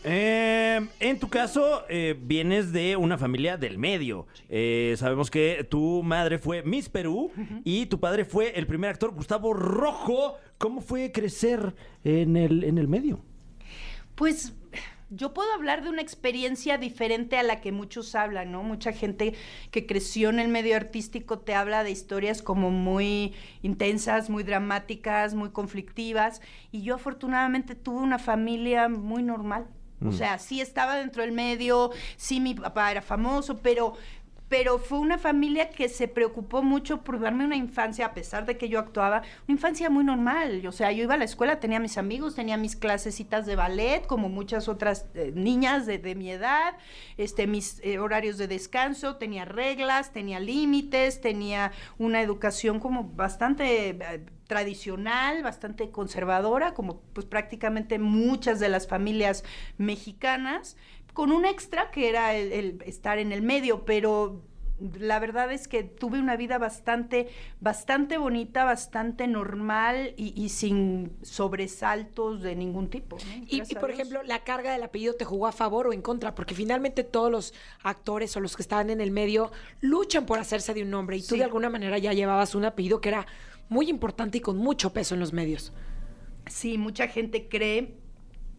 [0.07, 4.27] Eh, en tu caso, eh, vienes de una familia del medio.
[4.49, 7.31] Eh, sabemos que tu madre fue Miss Perú
[7.63, 10.35] y tu padre fue el primer actor, Gustavo Rojo.
[10.59, 13.19] ¿Cómo fue crecer en el, en el medio?
[14.13, 14.53] Pues
[15.09, 18.61] yo puedo hablar de una experiencia diferente a la que muchos hablan, ¿no?
[18.61, 19.33] Mucha gente
[19.71, 25.33] que creció en el medio artístico te habla de historias como muy intensas, muy dramáticas,
[25.33, 26.41] muy conflictivas,
[26.71, 29.67] y yo afortunadamente tuve una familia muy normal.
[30.03, 33.95] O sea, sí estaba dentro del medio, sí mi papá era famoso, pero
[34.49, 38.57] pero fue una familia que se preocupó mucho por darme una infancia, a pesar de
[38.57, 40.65] que yo actuaba, una infancia muy normal.
[40.67, 44.05] O sea, yo iba a la escuela, tenía mis amigos, tenía mis clasecitas de ballet,
[44.05, 46.77] como muchas otras eh, niñas de, mi edad,
[47.17, 53.89] este, mis eh, horarios de descanso, tenía reglas, tenía límites, tenía una educación como bastante...
[53.89, 59.43] eh, tradicional, bastante conservadora, como pues prácticamente muchas de las familias
[59.79, 60.77] mexicanas,
[61.15, 64.43] con un extra que era el, el estar en el medio, pero
[64.99, 67.29] la verdad es que tuve una vida bastante,
[67.61, 73.15] bastante bonita, bastante normal y, y sin sobresaltos de ningún tipo.
[73.17, 73.45] ¿no?
[73.47, 76.53] Y, por ejemplo, la carga del apellido te jugó a favor o en contra, porque
[76.53, 79.49] finalmente todos los actores o los que estaban en el medio
[79.79, 81.37] luchan por hacerse de un nombre y tú Sí.
[81.37, 83.25] de alguna manera ya llevabas un apellido que era
[83.69, 85.71] muy importante y con mucho peso en los medios.
[86.47, 87.95] Sí, mucha gente cree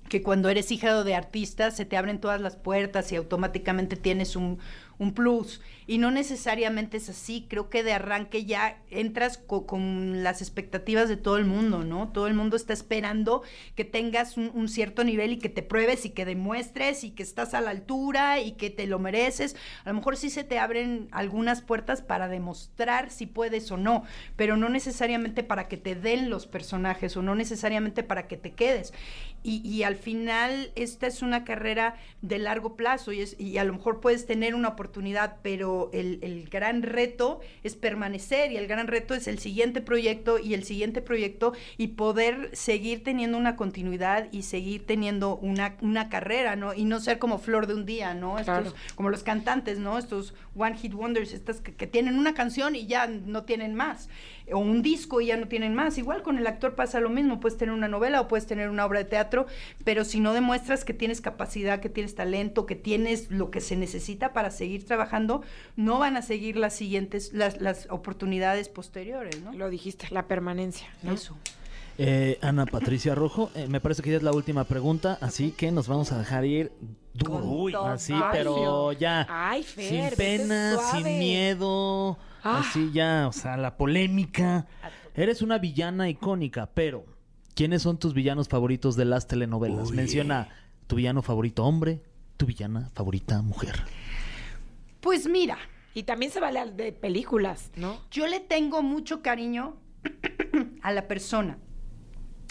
[0.09, 4.37] que cuando eres hija de artistas se te abren todas las puertas y automáticamente tienes
[4.37, 4.59] un,
[4.99, 5.61] un plus.
[5.87, 7.47] Y no necesariamente es así.
[7.49, 12.09] Creo que de arranque ya entras co- con las expectativas de todo el mundo, ¿no?
[12.12, 13.42] Todo el mundo está esperando
[13.75, 17.23] que tengas un, un cierto nivel y que te pruebes y que demuestres y que
[17.23, 19.57] estás a la altura y que te lo mereces.
[19.85, 24.05] A lo mejor sí se te abren algunas puertas para demostrar si puedes o no,
[24.37, 28.53] pero no necesariamente para que te den los personajes o no necesariamente para que te
[28.53, 28.92] quedes.
[29.47, 33.65] Y, y al final esta es una carrera de largo plazo y, es, y a
[33.65, 38.67] lo mejor puedes tener una oportunidad, pero el, el gran reto es permanecer y el
[38.67, 43.55] gran reto es el siguiente proyecto y el siguiente proyecto y poder seguir teniendo una
[43.55, 46.75] continuidad y seguir teniendo una, una carrera, ¿no?
[46.75, 48.41] Y no ser como flor de un día, ¿no?
[48.41, 49.97] Estos, como los cantantes, ¿no?
[49.97, 54.09] Estos one hit wonders, estas que, que tienen una canción y ya no tienen más,
[54.51, 55.99] o un disco y ya no tienen más.
[55.99, 58.87] Igual con el actor pasa lo mismo, puedes tener una novela o puedes tener una
[58.87, 59.36] obra de teatro,
[59.85, 63.77] pero si no demuestras que tienes capacidad, que tienes talento, que tienes lo que se
[63.77, 65.42] necesita para seguir trabajando,
[65.77, 69.53] no van a seguir las siguientes, las, las oportunidades posteriores, ¿no?
[69.53, 70.88] Lo dijiste, la permanencia.
[71.03, 71.12] ¿no?
[71.12, 71.37] Eso.
[71.99, 75.72] Eh, Ana Patricia Rojo, eh, me parece que ya es la última pregunta, así que
[75.72, 76.72] nos vamos a dejar ir
[77.14, 77.44] duro.
[77.44, 79.27] Uy, así, Ay, pero ya.
[79.29, 82.18] Ay, Fer, sin pena, sin miedo.
[82.42, 82.61] Ah.
[82.61, 84.66] Así ya, o sea, la polémica.
[85.14, 87.07] Eres una villana icónica, pero
[87.57, 89.90] ¿quiénes son tus villanos favoritos de las telenovelas?
[89.90, 90.49] Menciona
[90.87, 92.03] tu villano favorito hombre,
[92.37, 93.83] tu villana favorita mujer.
[95.01, 95.59] Pues mira,
[95.95, 97.99] Y también se vale al de películas, ¿no?
[98.11, 99.77] Yo le tengo mucho cariño
[100.83, 101.57] a la persona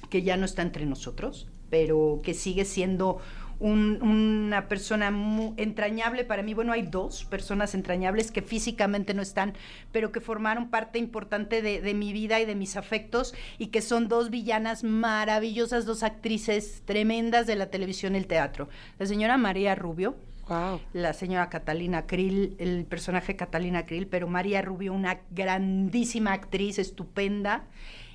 [0.09, 3.19] que ya no está entre nosotros, pero que sigue siendo
[3.59, 6.53] un- una persona mu- entrañable para mí.
[6.53, 9.53] Bueno, hay dos personas entrañables que físicamente no están,
[9.91, 13.81] pero que formaron parte importante de, de mi vida y de mis afectos y que
[13.81, 18.69] son dos villanas maravillosas, dos actrices tremendas de la televisión y el teatro.
[18.99, 20.15] La señora María Rubio,
[20.47, 20.79] Wow.
[20.93, 27.63] la señora Catalina Krill, el personaje Catalina Krill, pero María Rubio, una grandísima actriz, estupenda,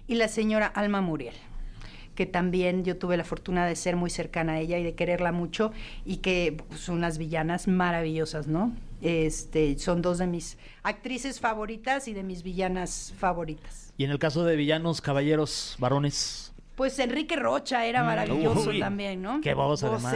[0.07, 1.35] y la señora Alma Muriel,
[2.20, 5.33] que también yo tuve la fortuna de ser muy cercana a ella y de quererla
[5.33, 5.72] mucho,
[6.04, 8.76] y que pues, son unas villanas maravillosas, ¿no?
[9.00, 13.94] Este, son dos de mis actrices favoritas y de mis villanas favoritas.
[13.96, 16.52] Y en el caso de villanos, caballeros, varones.
[16.74, 19.40] Pues Enrique Rocha era maravilloso Uy, también, ¿no?
[19.40, 20.12] Qué voz además.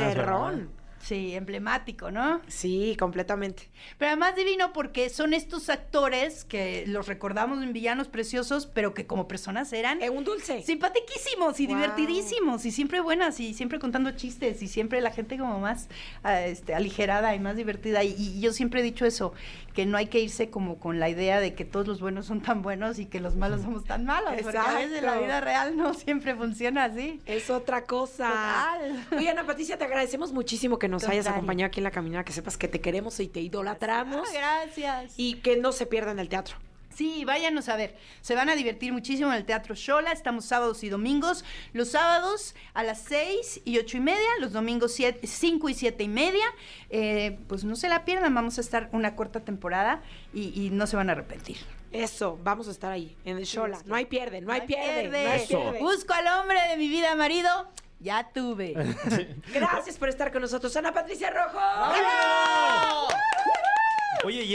[1.04, 2.40] Sí, emblemático, ¿no?
[2.48, 3.68] Sí, completamente.
[3.98, 9.06] Pero además divino porque son estos actores que los recordamos en villanos preciosos, pero que
[9.06, 10.62] como personas eran Eh, un dulce.
[10.62, 11.76] simpaticísimos y Wow.
[11.76, 15.88] divertidísimos y siempre buenas y siempre contando chistes y siempre la gente como más
[16.22, 18.02] ah, este, aligerada y más divertida.
[18.02, 19.34] Y, y yo siempre he dicho eso,
[19.74, 22.40] que no hay que irse como con la idea de que todos los buenos son
[22.40, 24.32] tan buenos y que los malos somos tan malos.
[24.42, 25.22] Porque a veces la Exacto.
[25.24, 27.20] vida real no siempre funciona así.
[27.26, 28.28] Es otra cosa.
[28.28, 29.06] Total.
[29.18, 31.30] Oye, Ana Patricia, te agradecemos muchísimo que nos hayas Contrario.
[31.38, 34.28] acompañado aquí en la caminada, que sepas que te queremos y te idolatramos.
[34.28, 35.14] Ah, gracias.
[35.16, 36.56] Y que no se pierdan el teatro.
[36.94, 37.96] Sí, váyanos a ver.
[38.20, 40.12] Se van a divertir muchísimo en el Teatro Shola.
[40.12, 41.44] Estamos sábados y domingos.
[41.72, 46.04] Los sábados a las seis y ocho y media, los domingos siete, cinco y siete
[46.04, 46.44] y media.
[46.90, 50.02] Eh, pues no se la pierdan, vamos a estar una corta temporada
[50.32, 51.56] y, y no se van a arrepentir.
[51.90, 53.80] Eso, vamos a estar ahí, en el Shola.
[53.86, 55.00] No hay pierde, no hay pierde.
[55.02, 55.24] pierde.
[55.24, 55.58] No hay Eso.
[55.62, 55.78] pierde.
[55.80, 57.68] Busco al hombre de mi vida, marido.
[58.04, 58.74] Ya tuve.
[59.54, 61.58] Gracias por estar con nosotros, Ana Patricia Rojo.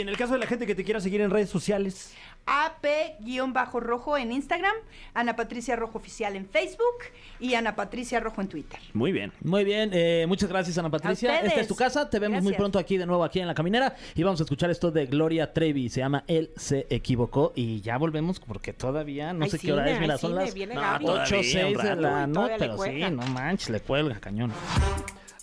[0.00, 2.14] y en el caso de la gente que te quiera seguir en redes sociales,
[2.46, 4.74] AP-rojo en Instagram,
[5.14, 7.04] Ana Patricia Rojo Oficial en Facebook
[7.38, 8.78] y Ana Patricia Rojo en Twitter.
[8.92, 9.32] muy bien.
[9.42, 11.40] Muy bien, eh, muchas gracias Ana Patricia.
[11.40, 13.94] Esta es tu casa, te vemos muy pronto aquí de nuevo aquí en la caminera
[14.14, 17.98] y vamos a escuchar esto de Gloria Trevi, se llama Él se equivocó y ya
[17.98, 21.04] volvemos porque todavía no sé qué hora es, mira, son cine, las viene no, Gaby.
[21.04, 24.52] 8 Todavía, 6 un de la no, le pero sí, no manches, le cuelga cañón.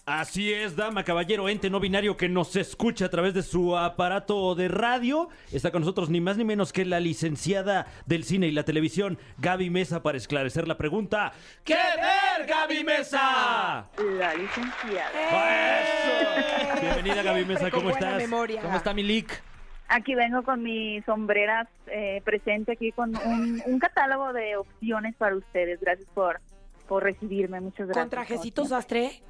[0.10, 4.56] Así es, dama, caballero, ente no binario que nos escucha a través de su aparato
[4.56, 5.28] de radio.
[5.52, 9.20] Está con nosotros ni más ni menos que la licenciada del cine y la televisión,
[9.40, 11.34] Gaby Mesa, para esclarecer la pregunta.
[11.66, 13.90] ¿Qué ver, Gaby Mesa?
[14.18, 15.82] La licenciada.
[15.82, 16.80] ¡Eso!
[16.80, 18.18] Bienvenida, Gaby Mesa, ¿cómo buena estás?
[18.18, 18.62] memoria.
[18.62, 19.44] ¿Cómo está mi leak?
[19.90, 25.36] Aquí vengo con mis sombreras eh, presente aquí con un, un catálogo de opciones para
[25.36, 25.82] ustedes.
[25.82, 26.40] Gracias por,
[26.88, 27.60] por recibirme.
[27.60, 28.04] Muchas gracias.
[28.04, 29.22] Con trajecitos sastre.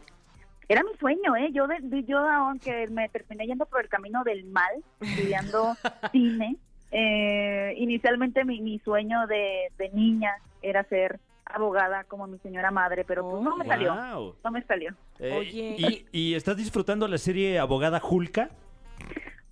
[0.69, 1.49] Era mi sueño, ¿eh?
[1.53, 5.75] Yo, de, de- yo aunque me terminé yendo por el camino del mal, estudiando
[6.12, 6.58] cine,
[6.91, 13.06] eh, inicialmente mi, mi sueño de, de niña era ser abogada como mi señora madre,
[13.06, 13.67] pero pues no me Oh.
[13.67, 14.36] salió.
[14.43, 14.93] No me salió.
[15.19, 18.49] Eh, Oye, ¿y, y estás disfrutando la serie Abogada Julka?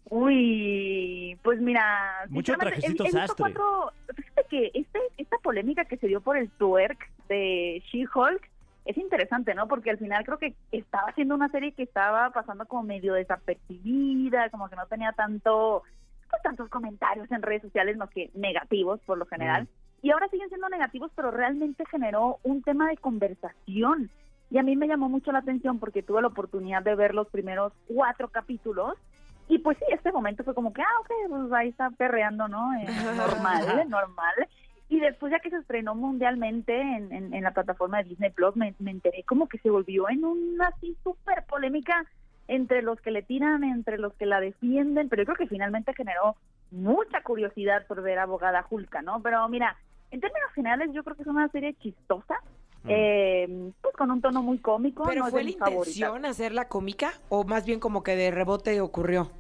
[0.10, 3.36] Uy, pues mira, Mucho trajecito he- he visto sastre.
[3.54, 8.42] cuatro- fíjate que este, esta polémica que se dio por el twerk de She-Hulk
[8.86, 9.68] es interesante, ¿no?
[9.68, 14.50] Porque al final creo que estaba haciendo una serie que estaba pasando como medio desapercibida,
[14.52, 15.84] como que no tenía tanto,
[16.30, 19.68] pues, tantos comentarios en redes sociales, más que negativos por lo general.
[20.04, 24.12] Y ahora siguen siendo negativos, pero realmente generó un tema de conversación.
[24.52, 27.28] Y a mí me llamó mucho la atención porque tuve la oportunidad de ver los
[27.30, 28.96] primeros cuatro capítulos.
[29.48, 32.72] Y pues sí, este momento fue como que, ah, ok, pues ahí está perreando, ¿no?
[32.76, 34.48] Eh, normal, normal.
[34.88, 38.56] Y después ya que se estrenó mundialmente en, en- en la plataforma de Disney Plus,
[38.56, 42.06] me, me enteré como que se volvió en una así súper polémica
[42.48, 45.94] entre los que le tiran, entre los que la defienden, pero yo creo que finalmente
[45.96, 46.36] generó
[46.70, 49.20] mucha curiosidad por ver a Abogada Julka, ¿no?
[49.24, 49.76] Pero mira,
[50.12, 52.36] en términos generales yo creo que es una serie chistosa,
[52.88, 55.06] eh, pues con un tono muy cómico.
[55.08, 59.32] ¿Pero no fue la intención hacerla cómica o más bien como que de rebote ocurrió?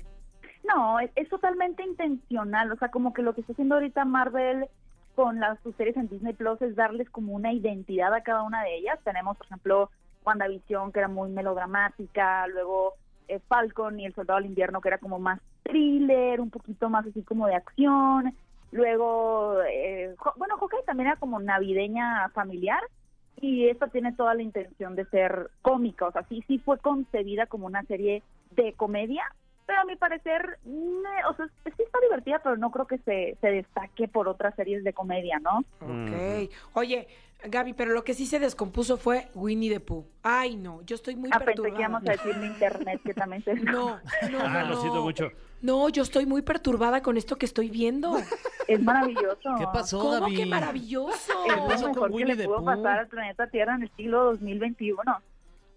[0.63, 2.71] No, es, es totalmente intencional.
[2.71, 4.65] O sea, como que lo que está haciendo ahorita Marvel
[5.15, 8.63] con las sus series en Disney Plus es darles como una identidad a cada una
[8.63, 8.99] de ellas.
[9.03, 9.89] Tenemos, por ejemplo,
[10.25, 12.93] WandaVision, que era muy melodramática, luego
[13.27, 17.05] eh, Falcon y El Soldado del Invierno, que era como más thriller, un poquito más
[17.05, 18.35] así como de acción.
[18.71, 22.81] Luego, eh, bueno, Hawkeye también era como navideña familiar.
[23.41, 27.47] Y esta tiene toda la intención de ser cómica, o sea, sí, sí fue concebida
[27.47, 29.23] como una serie de comedia,
[29.65, 33.37] pero a mi parecer, me- o sea, sí está divertida, pero no creo que se,
[33.41, 35.59] se destaque por otras series de comedia, ¿no?
[35.81, 36.49] Ok.
[36.73, 37.07] Oye,
[37.43, 40.05] Gaby, pero lo que sí se descompuso fue Winnie the Pooh.
[40.23, 41.79] Ay, no, yo estoy muy Ah, pensé que perturbada.
[41.81, 43.53] íbamos a decir de internet, que también se...
[43.65, 43.99] No,
[44.31, 45.29] no, Ah, no, lo siento mucho.
[45.61, 48.15] No, yo estoy muy perturbada con esto que estoy viendo.
[48.67, 49.53] Es maravilloso.
[49.59, 50.35] ¿Qué pasó, ¿Cómo Gaby?
[50.37, 51.33] que maravilloso?
[51.45, 52.65] Es pasó lo con mejor que Winnie le the pudo Pooh?
[52.65, 55.03] pasar al planeta Tierra en el siglo 2021.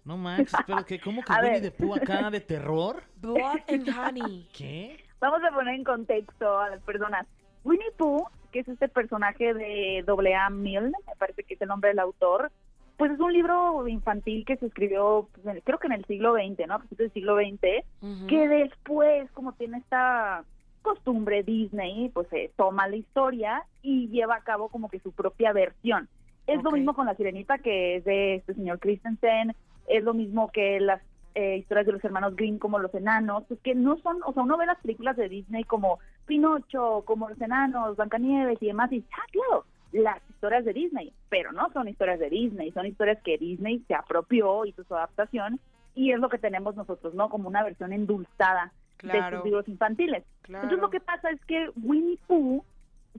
[0.09, 3.03] No manches, pero que ¿cómo que A Winnie the Pooh acá de terror?
[3.21, 4.49] Blood and Honey.
[4.57, 4.97] ¿Qué?
[5.21, 7.27] Vamos a poner en contexto a las personas.
[7.63, 10.49] Winnie Pooh, que es este personaje de A.A.
[10.49, 12.51] Milne, me parece que es el nombre del autor,
[12.97, 16.33] pues es un libro infantil que se escribió, pues, en- creo que en el siglo
[16.33, 16.73] XX, ¿no?
[16.73, 17.85] A principios del siglo XX,
[18.27, 20.43] que después, como tiene esta
[20.81, 25.53] costumbre Disney, pues se toma la historia y lleva a cabo como que su propia
[25.53, 26.09] versión.
[26.47, 29.53] Es lo mismo con La Sirenita, que es de este señor Christensen,
[29.89, 31.01] es lo mismo que las
[31.35, 34.43] eh, historias de los hermanos Grimm como Los Enanos, pues que no son, o sea,
[34.43, 39.03] uno ve las películas de Disney como Pinocho, como Los Enanos, Blancanieves y demás, y
[39.11, 43.37] ah, claro, las historias de Disney, pero no son historias de Disney, son historias que
[43.37, 45.59] Disney se apropió, hizo su adaptación,
[45.95, 47.29] y es lo que tenemos nosotros, ¿no?
[47.29, 48.71] Como una versión endulzada
[49.01, 50.23] de estos libros infantiles.
[50.41, 50.63] claro.
[50.63, 52.63] Entonces lo que pasa es que Winnie Pooh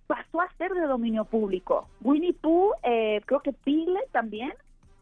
[0.06, 1.88] pasó a ser de dominio público.
[2.02, 4.52] Winnie Pooh, eh, creo que Piglet también,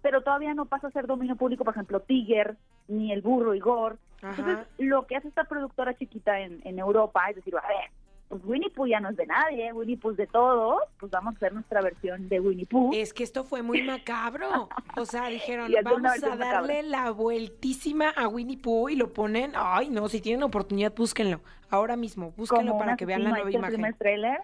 [0.02, 2.56] pero todavía no pasa a ser dominio público, por ejemplo, Tiger,
[2.88, 3.98] ni el burro Igor.
[4.22, 4.34] Ajá.
[4.38, 7.90] Entonces, lo que hace esta productora chiquita en, en Europa es decir, a ver,
[8.28, 11.34] pues Winnie Pooh ya no es de nadie, Winnie Pooh es de todos, pues vamos
[11.34, 12.90] a hacer nuestra versión de Winnie Pooh.
[12.94, 14.68] Es que esto fue muy macabro.
[14.96, 19.52] O sea, dijeron, vamos a darle la vueltísima a Winnie Pooh y lo ponen.
[19.54, 21.40] Ay, no, si tienen oportunidad, búsquenlo.
[21.70, 23.74] Ahora mismo, búsquenlo como para que vean la nueva está el imagen.
[23.74, 24.40] primer tráiler.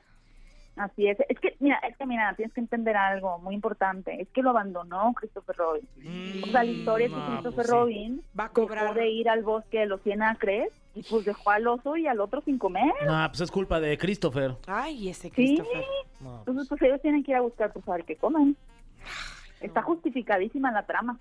[0.77, 1.19] Así es.
[1.29, 4.21] Es que, mira, es que, mira, tienes que entender algo muy importante.
[4.21, 5.89] Es que lo abandonó Christopher Robin.
[6.43, 7.73] O sea, la historia es que Mm, no, Christopher pues sí.
[7.73, 8.95] Robin Va a dejó cobrar.
[8.95, 12.21] de ir al bosque de los 100 acres y pues dejó al oso y al
[12.21, 12.93] otro sin comer.
[13.07, 14.57] No, pues es culpa de Christopher.
[14.67, 15.35] Ay, ese Sí.
[15.35, 15.85] Christopher.
[16.21, 18.57] No, Entonces, pues ellos tienen que ir a buscar, pues, a ver qué comen.
[19.65, 21.19] Está justificadísima la trama.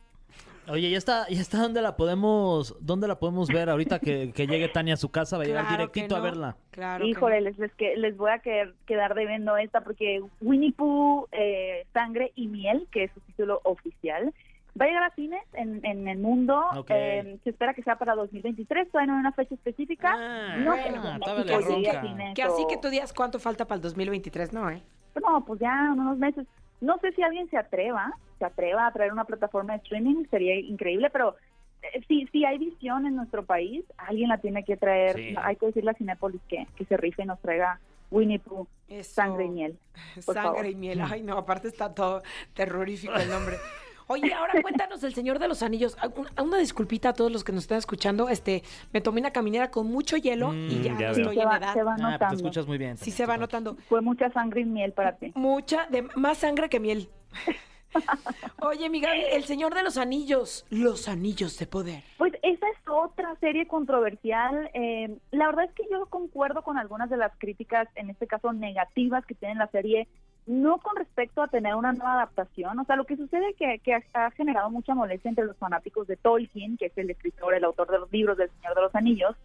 [0.69, 4.47] Oye, ¿ya está, ya está dónde la podemos, dónde la podemos ver ahorita que, que
[4.47, 5.37] llegue Tania a su casa?
[5.37, 6.55] Va a llegar Claro directito a verla.
[6.71, 7.03] Claro.
[7.03, 7.49] que Híjole, no.
[7.49, 12.31] les, les, que- les voy a quedar, quedar debiendo esta porque Winnie Pooh, eh, Sangre
[12.35, 14.33] y Miel, que es su título oficial,
[14.79, 16.63] va a llegar a cines en, en el mundo.
[16.87, 20.15] Eh, se espera que sea para 2023, todavía no hay una fecha específica.
[20.17, 24.69] Ah, no bueno, México Que así que tú digas cuánto falta para el 2023, ¿no,
[24.69, 24.81] eh?
[25.21, 26.47] No, pues ya unos meses.
[26.81, 30.55] No sé si alguien se atreva, se atreva a traer una plataforma de streaming, sería
[30.55, 31.35] increíble, pero
[31.81, 35.15] eh, si, si hay visión en nuestro país, alguien la tiene que traer.
[35.15, 35.35] Sí.
[35.41, 37.79] Hay que decirle a Cinépolis que, que se rife y nos traiga
[38.11, 39.13] Winnie Pooh, Eso.
[39.13, 39.79] sangre y miel.
[40.19, 40.65] Sangre favor.
[40.65, 41.01] y miel.
[41.01, 42.21] Ay, no, aparte está todo
[42.53, 43.57] terrorífico el nombre.
[44.07, 45.97] Oye, ahora cuéntanos El Señor de los Anillos.
[46.01, 48.29] Ah, un- Una disculpita a todos los que nos están escuchando.
[48.29, 51.47] Este, me tomé una caminera con mucho hielo y Mm, ya, ya estoy se en
[51.47, 51.73] va, edad.
[51.73, 52.35] se va Ah, pues te notando.
[52.35, 52.97] escuchas muy bien.
[52.97, 53.75] Sí se va notando.
[53.87, 55.31] Fue mucha sangre y miel para ti.
[55.35, 57.09] Mucha, de más sangre que miel.
[58.61, 60.65] Oye, mi Gaby, El Señor de los Anillos.
[60.71, 62.03] Los Anillos de Poder.
[62.17, 64.69] Pues esa es otra serie controversial.
[64.73, 68.51] Eh, la verdad es que yo concuerdo con algunas de las críticas, en este caso
[68.51, 70.07] negativas, que tiene la serie,
[70.45, 72.77] no con respecto a tener una nueva adaptación.
[72.79, 76.07] O sea, lo que sucede es que, que ha, generado mucha molestia entre los fanáticos
[76.07, 78.95] de Tolkien, que es el escritor, el autor de los libros del Señor de los
[78.95, 79.35] Anillos,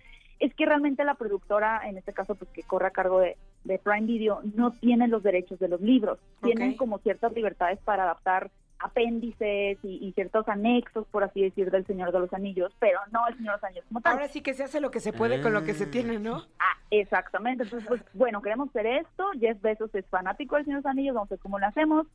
[0.41, 3.79] es que realmente la productora, en este caso, pues que corre a cargo de, de
[3.79, 6.19] Prime Video, no tiene los derechos de los libros.
[6.43, 8.51] Tienen como ciertas libertades para adaptar
[8.81, 13.27] apéndices y, y ciertos anexos, por así decir, del Señor de los Anillos, pero no
[13.27, 14.13] el Señor de los Anillos como tal.
[14.15, 15.91] Ahora sí que se hace lo que se puede con lo que se Ah.
[15.91, 16.45] tiene, ¿no?
[16.59, 17.65] Ah, exactamente.
[17.65, 19.25] Entonces, pues, bueno, queremos hacer esto.
[19.39, 22.07] Jeff Bezos es fanático del Señor de los Anillos, vamos a ver cómo lo hacemos.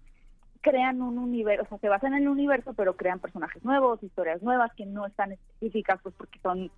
[0.61, 4.41] Crean un universo, o sea, se basan en el universo, pero crean personajes nuevos, historias
[4.41, 6.71] nuevas que no están específicas, pues porque son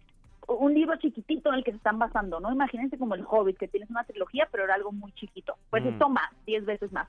[0.48, 2.52] un libro chiquitito en el que se están basando, ¿no?
[2.52, 5.56] Imagínense como el Hobbit, que tienes una trilogía, pero era algo muy chiquito.
[5.72, 5.88] Pues Mm.
[5.90, 7.08] esto más, diez veces más.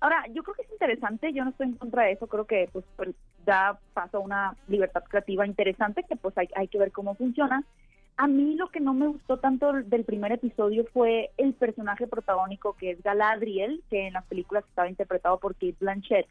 [0.00, 2.68] Ahora, yo creo que es interesante, yo no estoy en contra de eso, creo que
[2.72, 3.10] pues, pues,
[3.44, 7.64] da paso a una libertad creativa interesante que pues hay, hay que ver cómo funciona.
[8.16, 12.76] A mí lo que no me gustó tanto del primer episodio fue el personaje protagónico
[12.76, 16.26] que es Galadriel, que en las películas estaba interpretado por Kate Blanchett,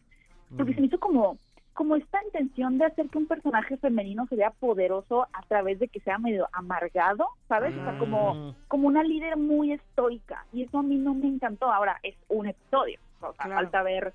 [0.56, 1.38] porque se me hizo como
[1.78, 5.88] como esta intención de hacer que un personaje femenino se vea poderoso a través de
[5.88, 7.72] que sea medio amargado, ¿sabes?
[7.78, 10.44] O sea, como, como una líder muy estoica.
[10.52, 11.72] Y eso a mí no me encantó.
[11.72, 13.00] Ahora, es un episodio.
[13.22, 13.56] O sea, Claro.
[13.56, 14.14] falta ver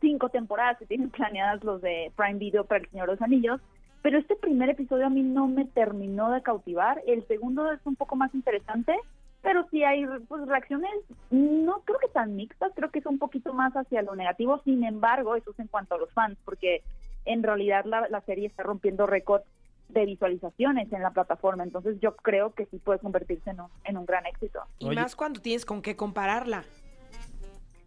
[0.00, 3.60] cinco temporadas que tienen planeadas los de Prime Video para El Señor de los Anillos.
[4.02, 7.02] Pero este primer episodio a mí no me terminó de cautivar.
[7.06, 8.94] El segundo es un poco más interesante,
[9.42, 10.90] pero sí hay pues, reacciones,
[11.30, 14.60] no creo que tan mixtas, creo que es un poquito más hacia lo negativo.
[14.64, 16.82] Sin embargo, eso es en cuanto a los fans, porque
[17.24, 19.44] en realidad la, la serie está rompiendo récords
[19.88, 21.64] de visualizaciones en la plataforma.
[21.64, 24.60] Entonces yo creo que sí puede convertirse en un, en un gran éxito.
[24.78, 25.00] Y Oye.
[25.00, 26.64] más cuando tienes con qué compararla.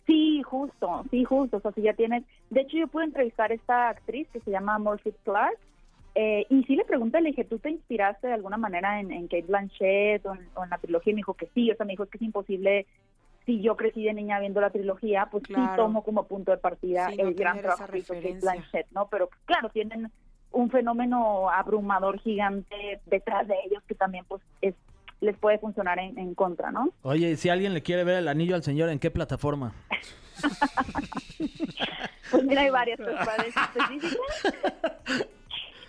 [0.10, 1.58] Sí, justo, sí, justo.
[1.58, 2.24] O sea, si ya tienes.
[2.50, 5.58] De hecho, yo pude entrevistar a esta actriz que se llama Morphy Clark.
[6.16, 9.28] eh, y sí le pregunté, le dije, ¿tú te inspiraste de alguna manera en, en
[9.28, 11.12] Kate Blanchett o en, o en la trilogía?
[11.12, 11.70] Y me dijo que sí.
[11.70, 12.88] O sea, me dijo es que es imposible.
[13.46, 17.10] Si yo crecí de niña viendo la trilogía, pues sí tomo como punto de partida
[17.12, 18.40] Sí, no el gran trabajo que hizo Kate.
[18.42, 19.08] Blanchett, ¿no?
[19.10, 20.12] Pero claro, tienen
[20.52, 24.74] un fenómeno abrumador gigante detrás de ellos que también, pues, es,
[25.22, 26.92] les puede funcionar en, en contra, ¿no?
[27.02, 29.74] Oye, si alguien le quiere ver el anillo al señor, ¿en qué plataforma?
[32.32, 34.18] Pues mira, hay varias personas específicas.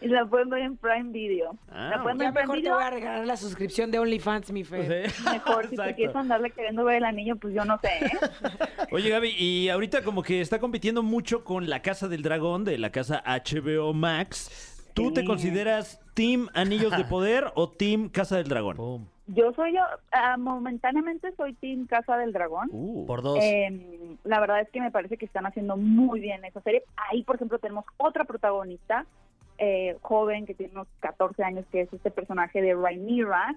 [0.00, 1.58] Y la pueden ver en Prime Video.
[1.70, 3.98] Ah, la pueden ver Ya en Prime mejor te voy a regalar la suscripción de
[3.98, 5.08] OnlyFans, mi fe.
[5.30, 8.10] Mejor, si te quieres andarle queriendo ver el anillo, pues yo no sé, ¿eh?
[8.92, 12.78] Oye, Gaby, y ahorita como que está compitiendo mucho con La Casa del Dragón de
[12.78, 14.90] la casa HBO Max.
[14.94, 19.08] ¿Tú te consideras Team Anillos de Poder o Team Casa del Dragón?
[19.32, 22.68] Yo soy yo, ah, momentáneamente soy Team Casa del Dragón.
[22.72, 23.38] Uh, Por dos.
[23.40, 26.82] Eh, la verdad es que me parece que están haciendo muy bien esa serie.
[26.96, 29.06] Ahí, por ejemplo, tenemos otra protagonista
[29.58, 33.54] eh, joven que tiene unos 14 años, que es este personaje de Rhaenyra,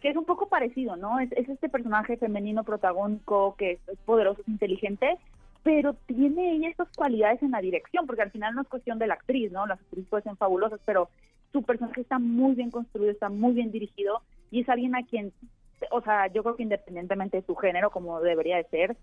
[0.00, 1.20] que es un poco parecido, ¿no?
[1.20, 5.18] Es, es este personaje femenino protagónico que es, es poderoso, es inteligente,
[5.62, 9.08] pero tiene ella estas cualidades en la dirección, porque al final no es cuestión de
[9.08, 9.66] la actriz, ¿no?
[9.66, 11.10] Las actrices pueden ser fabulosas, pero
[11.52, 15.32] su personaje está muy bien construido, está muy bien dirigido y es alguien a quien,
[15.90, 18.96] o sea, yo creo que independientemente de su género, como debería de ser,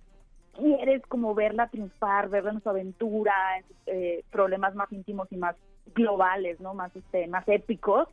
[0.58, 5.38] quieres como verla triunfar, verla en su aventura, en sus eh, problemas más íntimos y
[5.38, 5.56] más
[5.96, 6.74] globales, ¿no?
[6.74, 8.08] Más, este, más épicos.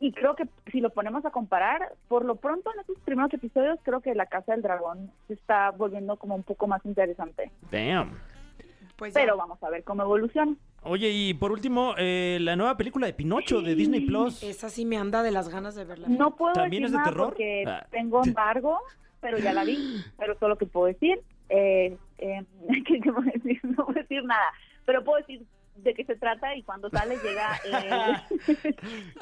[0.00, 3.80] Y creo que si lo ponemos a comparar, por lo pronto en estos primeros episodios,
[3.82, 7.50] creo que La Casa del Dragón se está volviendo como un poco más interesante.
[7.72, 8.12] damn.
[8.98, 9.14] Pues.
[9.14, 10.54] Pero vamos a ver cómo evoluciona.
[10.82, 14.42] Oye, y por último, eh, la nueva película de Pinocho de Disney Plus.
[14.42, 16.08] Esa sí me anda de las ganas de verla.
[16.08, 17.28] No puedo ¿También decir es de terror?
[17.28, 17.86] porque Ah.
[17.90, 18.78] tengo embargo,
[19.20, 19.76] pero ya la vi.
[20.18, 22.44] Pero solo que puedo decir, eh, eh,
[22.86, 23.60] ¿qué, qué puedo decir?
[23.62, 24.52] No puedo decir nada,
[24.84, 25.42] pero puedo decir
[25.76, 27.72] de qué se trata y cuando sale llega el,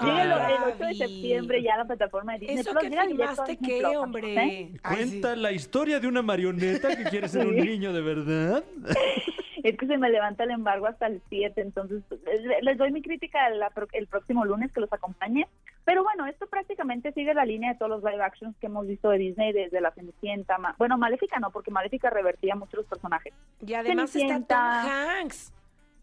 [0.00, 2.82] llega el, el 8 de septiembre ya a la plataforma de Disney ¿Eso Plus.
[2.84, 3.96] que firmaste qué, Plus, ¿eh?
[3.98, 4.38] hombre?
[4.38, 4.78] Ay, sí.
[4.82, 7.60] Cuenta la historia de una marioneta que quiere ser un Sí.
[7.60, 8.64] niño de verdad.
[9.68, 13.02] Es que se me levanta el embargo hasta el 7, entonces le- les doy mi
[13.02, 15.46] crítica la el próximo lunes que los acompañe.
[15.84, 19.08] Pero bueno, esto prácticamente sigue la línea de todos los live actions que hemos visto
[19.10, 20.58] de Disney desde La Cenicienta.
[20.58, 23.32] Ma- bueno, Maléfica no, porque Maléfica revertía muchos los personajes.
[23.66, 25.18] Y además está Tom Cenicienta.
[25.20, 25.52] Hanks.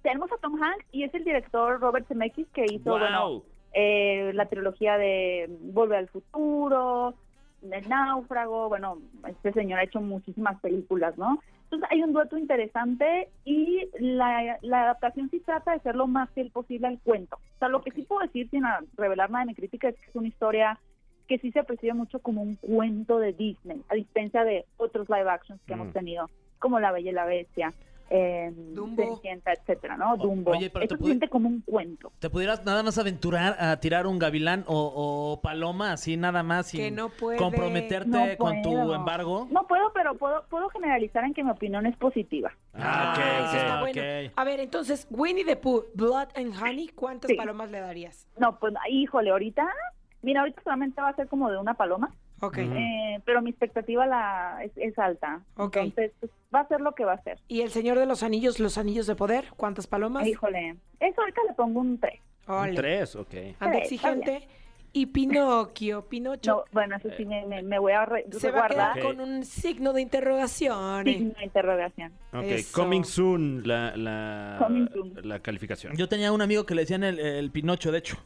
[0.01, 3.43] Tenemos a Tom Hanks y es el director Robert Zemeckis que hizo, bueno, wow.
[3.73, 7.13] eh, la trilogía de Volver al Futuro,
[7.71, 8.97] El Náufrago, bueno,
[9.27, 11.39] este señor ha hecho muchísimas películas, ¿no?
[11.73, 16.29] Entonces hay un dueto interesante y la, la adaptación sí trata de ser lo más
[16.29, 17.37] fiel posible al cuento.
[17.37, 18.61] O sea, lo que sí puedo decir sin
[18.95, 20.79] revelar nada de mi crítica es que es una historia
[21.27, 25.27] que sí se percibe mucho como un cuento de Disney, a diferencia de otros live
[25.27, 25.81] actions que Mm.
[25.81, 27.73] hemos tenido, como La Bella y la Bestia,
[28.09, 29.01] eh, Dumbo.
[29.01, 30.15] Cenicienta, etcétera, ¿no?
[30.17, 30.51] Dumbo.
[30.51, 32.11] oye, pero Esto te se pude- siente como un cuento.
[32.19, 36.67] ¿Te pudieras nada más aventurar a tirar un gavilán o, o paloma así nada más
[36.67, 37.37] sin Que no puede.
[37.37, 39.47] comprometerte No con tu embargo?
[39.51, 42.51] No puedo, pero puedo, puedo generalizar en que mi opinión es positiva.
[42.73, 44.31] Ah, Ah, ok, eso está bueno.
[44.35, 47.35] A ver, entonces, Winnie the Pooh, Blood and Honey, ¿cuántas Sí.
[47.35, 48.27] palomas le darías?
[48.37, 49.67] No, pues, híjole, ahorita,
[50.21, 52.13] mira, ahorita solamente va a ser como de una paloma,
[52.45, 52.57] Ok.
[52.59, 55.41] eh, pero mi expectativa la es, es alta.
[55.55, 55.77] Ok.
[55.77, 57.39] Entonces, pues, va a ser lo que va a ser.
[57.47, 59.45] ¿Y el Señor de los Anillos, los Anillos de Poder?
[59.55, 60.27] ¿Cuántas palomas?
[60.27, 62.19] Híjole, eso ahorita le pongo un 3.
[62.47, 62.73] Ole.
[62.75, 63.33] Tres, ok.
[63.59, 64.47] Anda exigente.
[64.95, 66.51] Y Pinocchio, Pinocho.
[66.51, 68.93] No, bueno, eso sí me, me- me voy a re- se va a guardar.
[68.93, 71.03] quedar con un signo de interrogación.
[71.05, 72.11] Signo de interrogación.
[72.31, 72.79] Ok, Eso.
[72.79, 75.13] coming soon la, la, Coming soon.
[75.23, 75.95] la calificación.
[75.97, 78.17] Yo tenía un amigo que le decían el, el Pinocho, de hecho.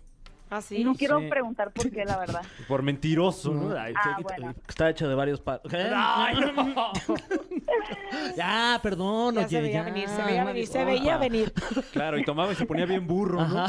[0.50, 0.84] ¿Ah, sí?
[0.84, 1.28] No quiero Sí.
[1.30, 2.42] preguntar por qué, la verdad.
[2.68, 3.78] Por mentiroso, ¿no?
[3.78, 4.54] Ay, Ah, bueno.
[4.68, 5.90] Está hecho de varios pa- ¿Qué?
[8.38, 9.36] ya, perdón.
[9.36, 11.54] Ya oye, se veía ya, venir, se veía venir, se veía venir.
[11.92, 13.66] Claro, y tomaba y se ponía bien burro, ¿no?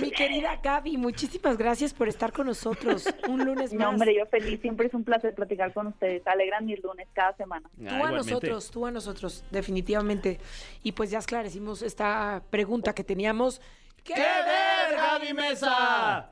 [0.00, 3.80] Mi querida Gaby, muchísimas gracias por estar con nosotros un lunes más.
[3.80, 4.60] No, hombre, yo feliz.
[4.60, 6.26] Siempre es un placer platicar con ustedes.
[6.26, 7.68] Alegran mis lunes cada semana.
[7.76, 8.16] Tú a igualmente.
[8.16, 10.38] nosotros, tú a nosotros, definitivamente.
[10.82, 13.60] Y pues ya esclarecimos esta pregunta que teníamos.
[14.04, 16.30] ¿Qué, ver, Gaby Mesa?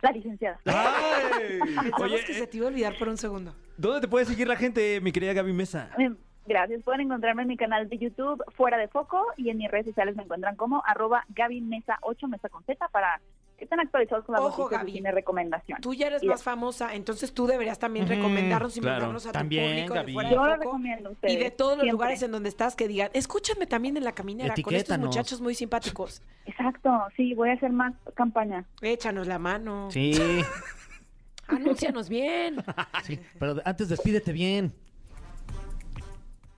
[0.00, 0.60] La licenciada.
[0.66, 1.58] Ay.
[1.60, 3.54] Pensamos Oye, que se eh, te iba a olvidar por un segundo.
[3.76, 5.90] ¿dónde te puede seguir la gente, mi querida Gaby Mesa?
[5.98, 6.10] Eh,
[6.46, 6.82] Gracias.
[6.82, 10.14] Pueden encontrarme en mi canal de YouTube Fuera de Foco y en mis redes sociales
[10.16, 13.20] me encuentran como arroba Gaby Mesa 8 Mesa con Z para
[13.56, 14.92] que estén actualizados con las Ojo, Gaby.
[14.92, 15.80] cine recomendación.
[15.80, 18.96] Tú ya eres Y- más famosa, entonces tú deberías también recomendarnos y claro.
[18.96, 20.12] mandarnos a tu También, público de Gaby.
[20.12, 21.34] fuera de Yo lo recomiendo a ustedes.
[21.34, 21.92] Y de todos los siempre.
[21.92, 25.54] lugares en donde estás que digan, escúchame también en la caminera con estos muchachos muy
[25.54, 26.20] simpáticos.
[26.46, 28.64] Exacto, sí, voy a hacer más campaña.
[28.82, 29.88] Échanos la mano.
[29.92, 30.12] Sí,
[31.46, 32.56] Anúncianos bien.
[33.04, 34.74] sí, pero antes despídete bien.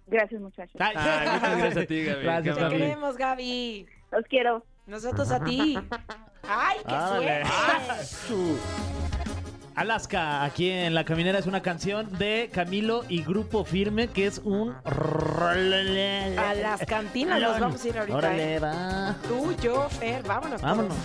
[0.07, 0.77] Gracias, muchachos.
[0.79, 2.23] Ay, muchas gracias a ti, Gaby.
[2.23, 2.77] Gracias, Te Gaby.
[2.77, 3.87] queremos, Gaby.
[4.13, 4.65] Los quiero.
[4.87, 5.77] Nosotros a ti.
[6.49, 8.57] ¡Ay, qué suerte!
[9.75, 14.39] Alaska, aquí en La Caminera es una canción de Camilo y Grupo Firme, que es
[14.43, 14.75] un...
[14.87, 18.17] A las cantinas nos vamos a ir ahorita.
[18.17, 18.59] Órale, ¿eh?
[18.59, 19.17] va.
[19.29, 20.63] Tú, yo, Fer, vámonos.
[20.63, 20.77] todos.
[20.77, 20.97] Vámonos.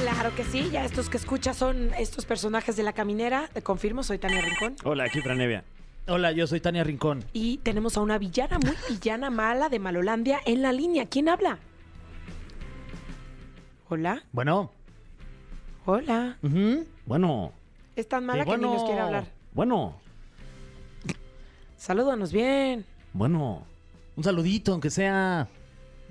[0.00, 3.48] Claro que sí, ya estos que escuchas son estos personajes de la caminera.
[3.52, 4.76] Te confirmo, soy Tania Rincón.
[4.84, 5.62] Hola, aquí Franevia.
[6.06, 7.24] Hola, yo soy Tania Rincón.
[7.32, 11.06] Y tenemos a una villana, muy villana mala de Malolandia en la línea.
[11.06, 11.58] ¿Quién habla?
[13.88, 14.70] Hola, Bueno.
[15.86, 16.36] hola.
[16.42, 17.52] ujú, Bueno,
[17.96, 19.26] Es tan mala Sí, que ni nos quiere hablar.
[19.52, 20.00] bueno,
[21.76, 22.84] Salúdanos bien.
[23.12, 23.66] bueno.
[24.16, 25.48] Un saludito, aunque sea...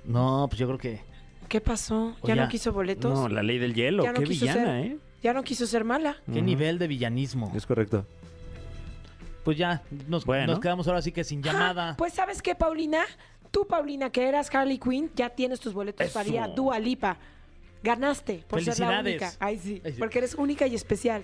[0.04, 1.00] No, pues yo creo que...
[1.48, 2.14] ¿Qué pasó?
[2.22, 3.12] ¿Ya Oye, no quiso boletos?
[3.12, 4.04] No, la ley del hielo.
[4.04, 4.98] Ya no Qué quiso villana, ser- ¿eh?
[5.22, 6.16] Ya no quiso ser mala.
[6.32, 7.50] ¿Qué nivel de villanismo?
[7.56, 8.06] Es correcto.
[9.44, 10.46] Pues ya, nos, Bueno.
[10.52, 11.90] nos quedamos ahora sí que sin llamada.
[11.90, 13.02] Ah, pues ¿sabes qué, Paulina?
[13.50, 16.54] Tú, Paulina, que eras Harley Quinn, ya tienes tus boletos para ir a Eso.
[16.54, 17.18] Dua Lipa.
[17.82, 19.22] Ganaste por ser la Felicidades.
[19.22, 19.32] única.
[19.38, 21.22] Ay, sí, porque eres única y especial.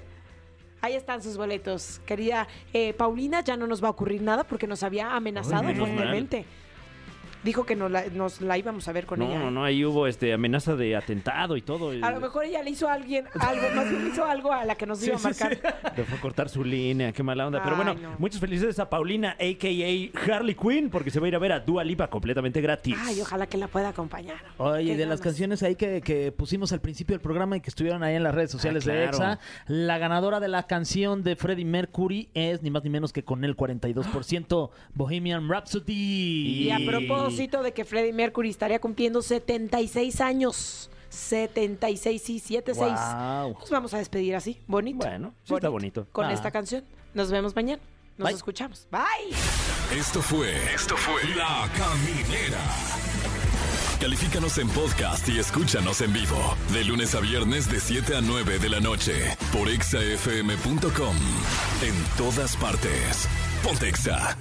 [0.83, 2.01] Ahí están sus boletos.
[2.07, 6.45] Querida eh, Paulina, ya no nos va a ocurrir nada porque nos había amenazado fuertemente.
[7.43, 9.39] Dijo que nos la, nos la íbamos a ver con No, ella.
[9.39, 11.91] no, no, ahí hubo este amenaza de atentado y todo.
[12.03, 14.65] A lo mejor ella le hizo a alguien algo, más bien le hizo algo a
[14.65, 15.55] la que nos iba a Sí, marcar.
[15.55, 15.91] sí.
[15.97, 17.63] Le fue a cortar su línea, qué mala onda.
[17.63, 18.17] Pero bueno, no.
[18.19, 20.35] muchas felicidades a Paulina, a.k.a.
[20.37, 22.97] Harley Quinn, porque se va a ir a ver a Dua Lipa completamente gratis.
[23.01, 24.37] Ay, ojalá que la pueda acompañar.
[24.59, 28.03] Oye, de las canciones ahí que, que pusimos al principio del programa y que estuvieron
[28.03, 29.09] ahí en las redes sociales de claro.
[29.09, 33.25] EXA, la ganadora de la canción de Freddie Mercury es ni más ni menos que
[33.25, 36.65] con el 42% Bohemian Rhapsody.
[36.65, 37.30] Y a propósito
[37.63, 40.91] de que Freddie Mercury estaría cumpliendo 76 años.
[41.09, 42.77] 76, sí, 76.
[42.93, 43.59] Wow.
[43.61, 44.99] Nos vamos a despedir así, bonito.
[44.99, 46.07] Bueno, sí está bonito.
[46.13, 46.33] Con Ah.
[46.33, 46.85] esta canción.
[47.15, 47.83] Nos vemos mañana.
[48.17, 48.37] Nos Bye.
[48.37, 48.87] escuchamos.
[48.91, 49.99] Bye.
[49.99, 50.55] Esto fue.
[50.75, 51.23] Esto fue.
[51.35, 52.61] La Caminera.
[54.01, 56.57] Califícanos en podcast y escúchanos en vivo.
[56.73, 59.37] De lunes a viernes, de 7 a 9 de la noche.
[59.53, 61.17] Por exafm.com.
[61.83, 63.29] En todas partes.
[63.63, 64.39] Pontexa.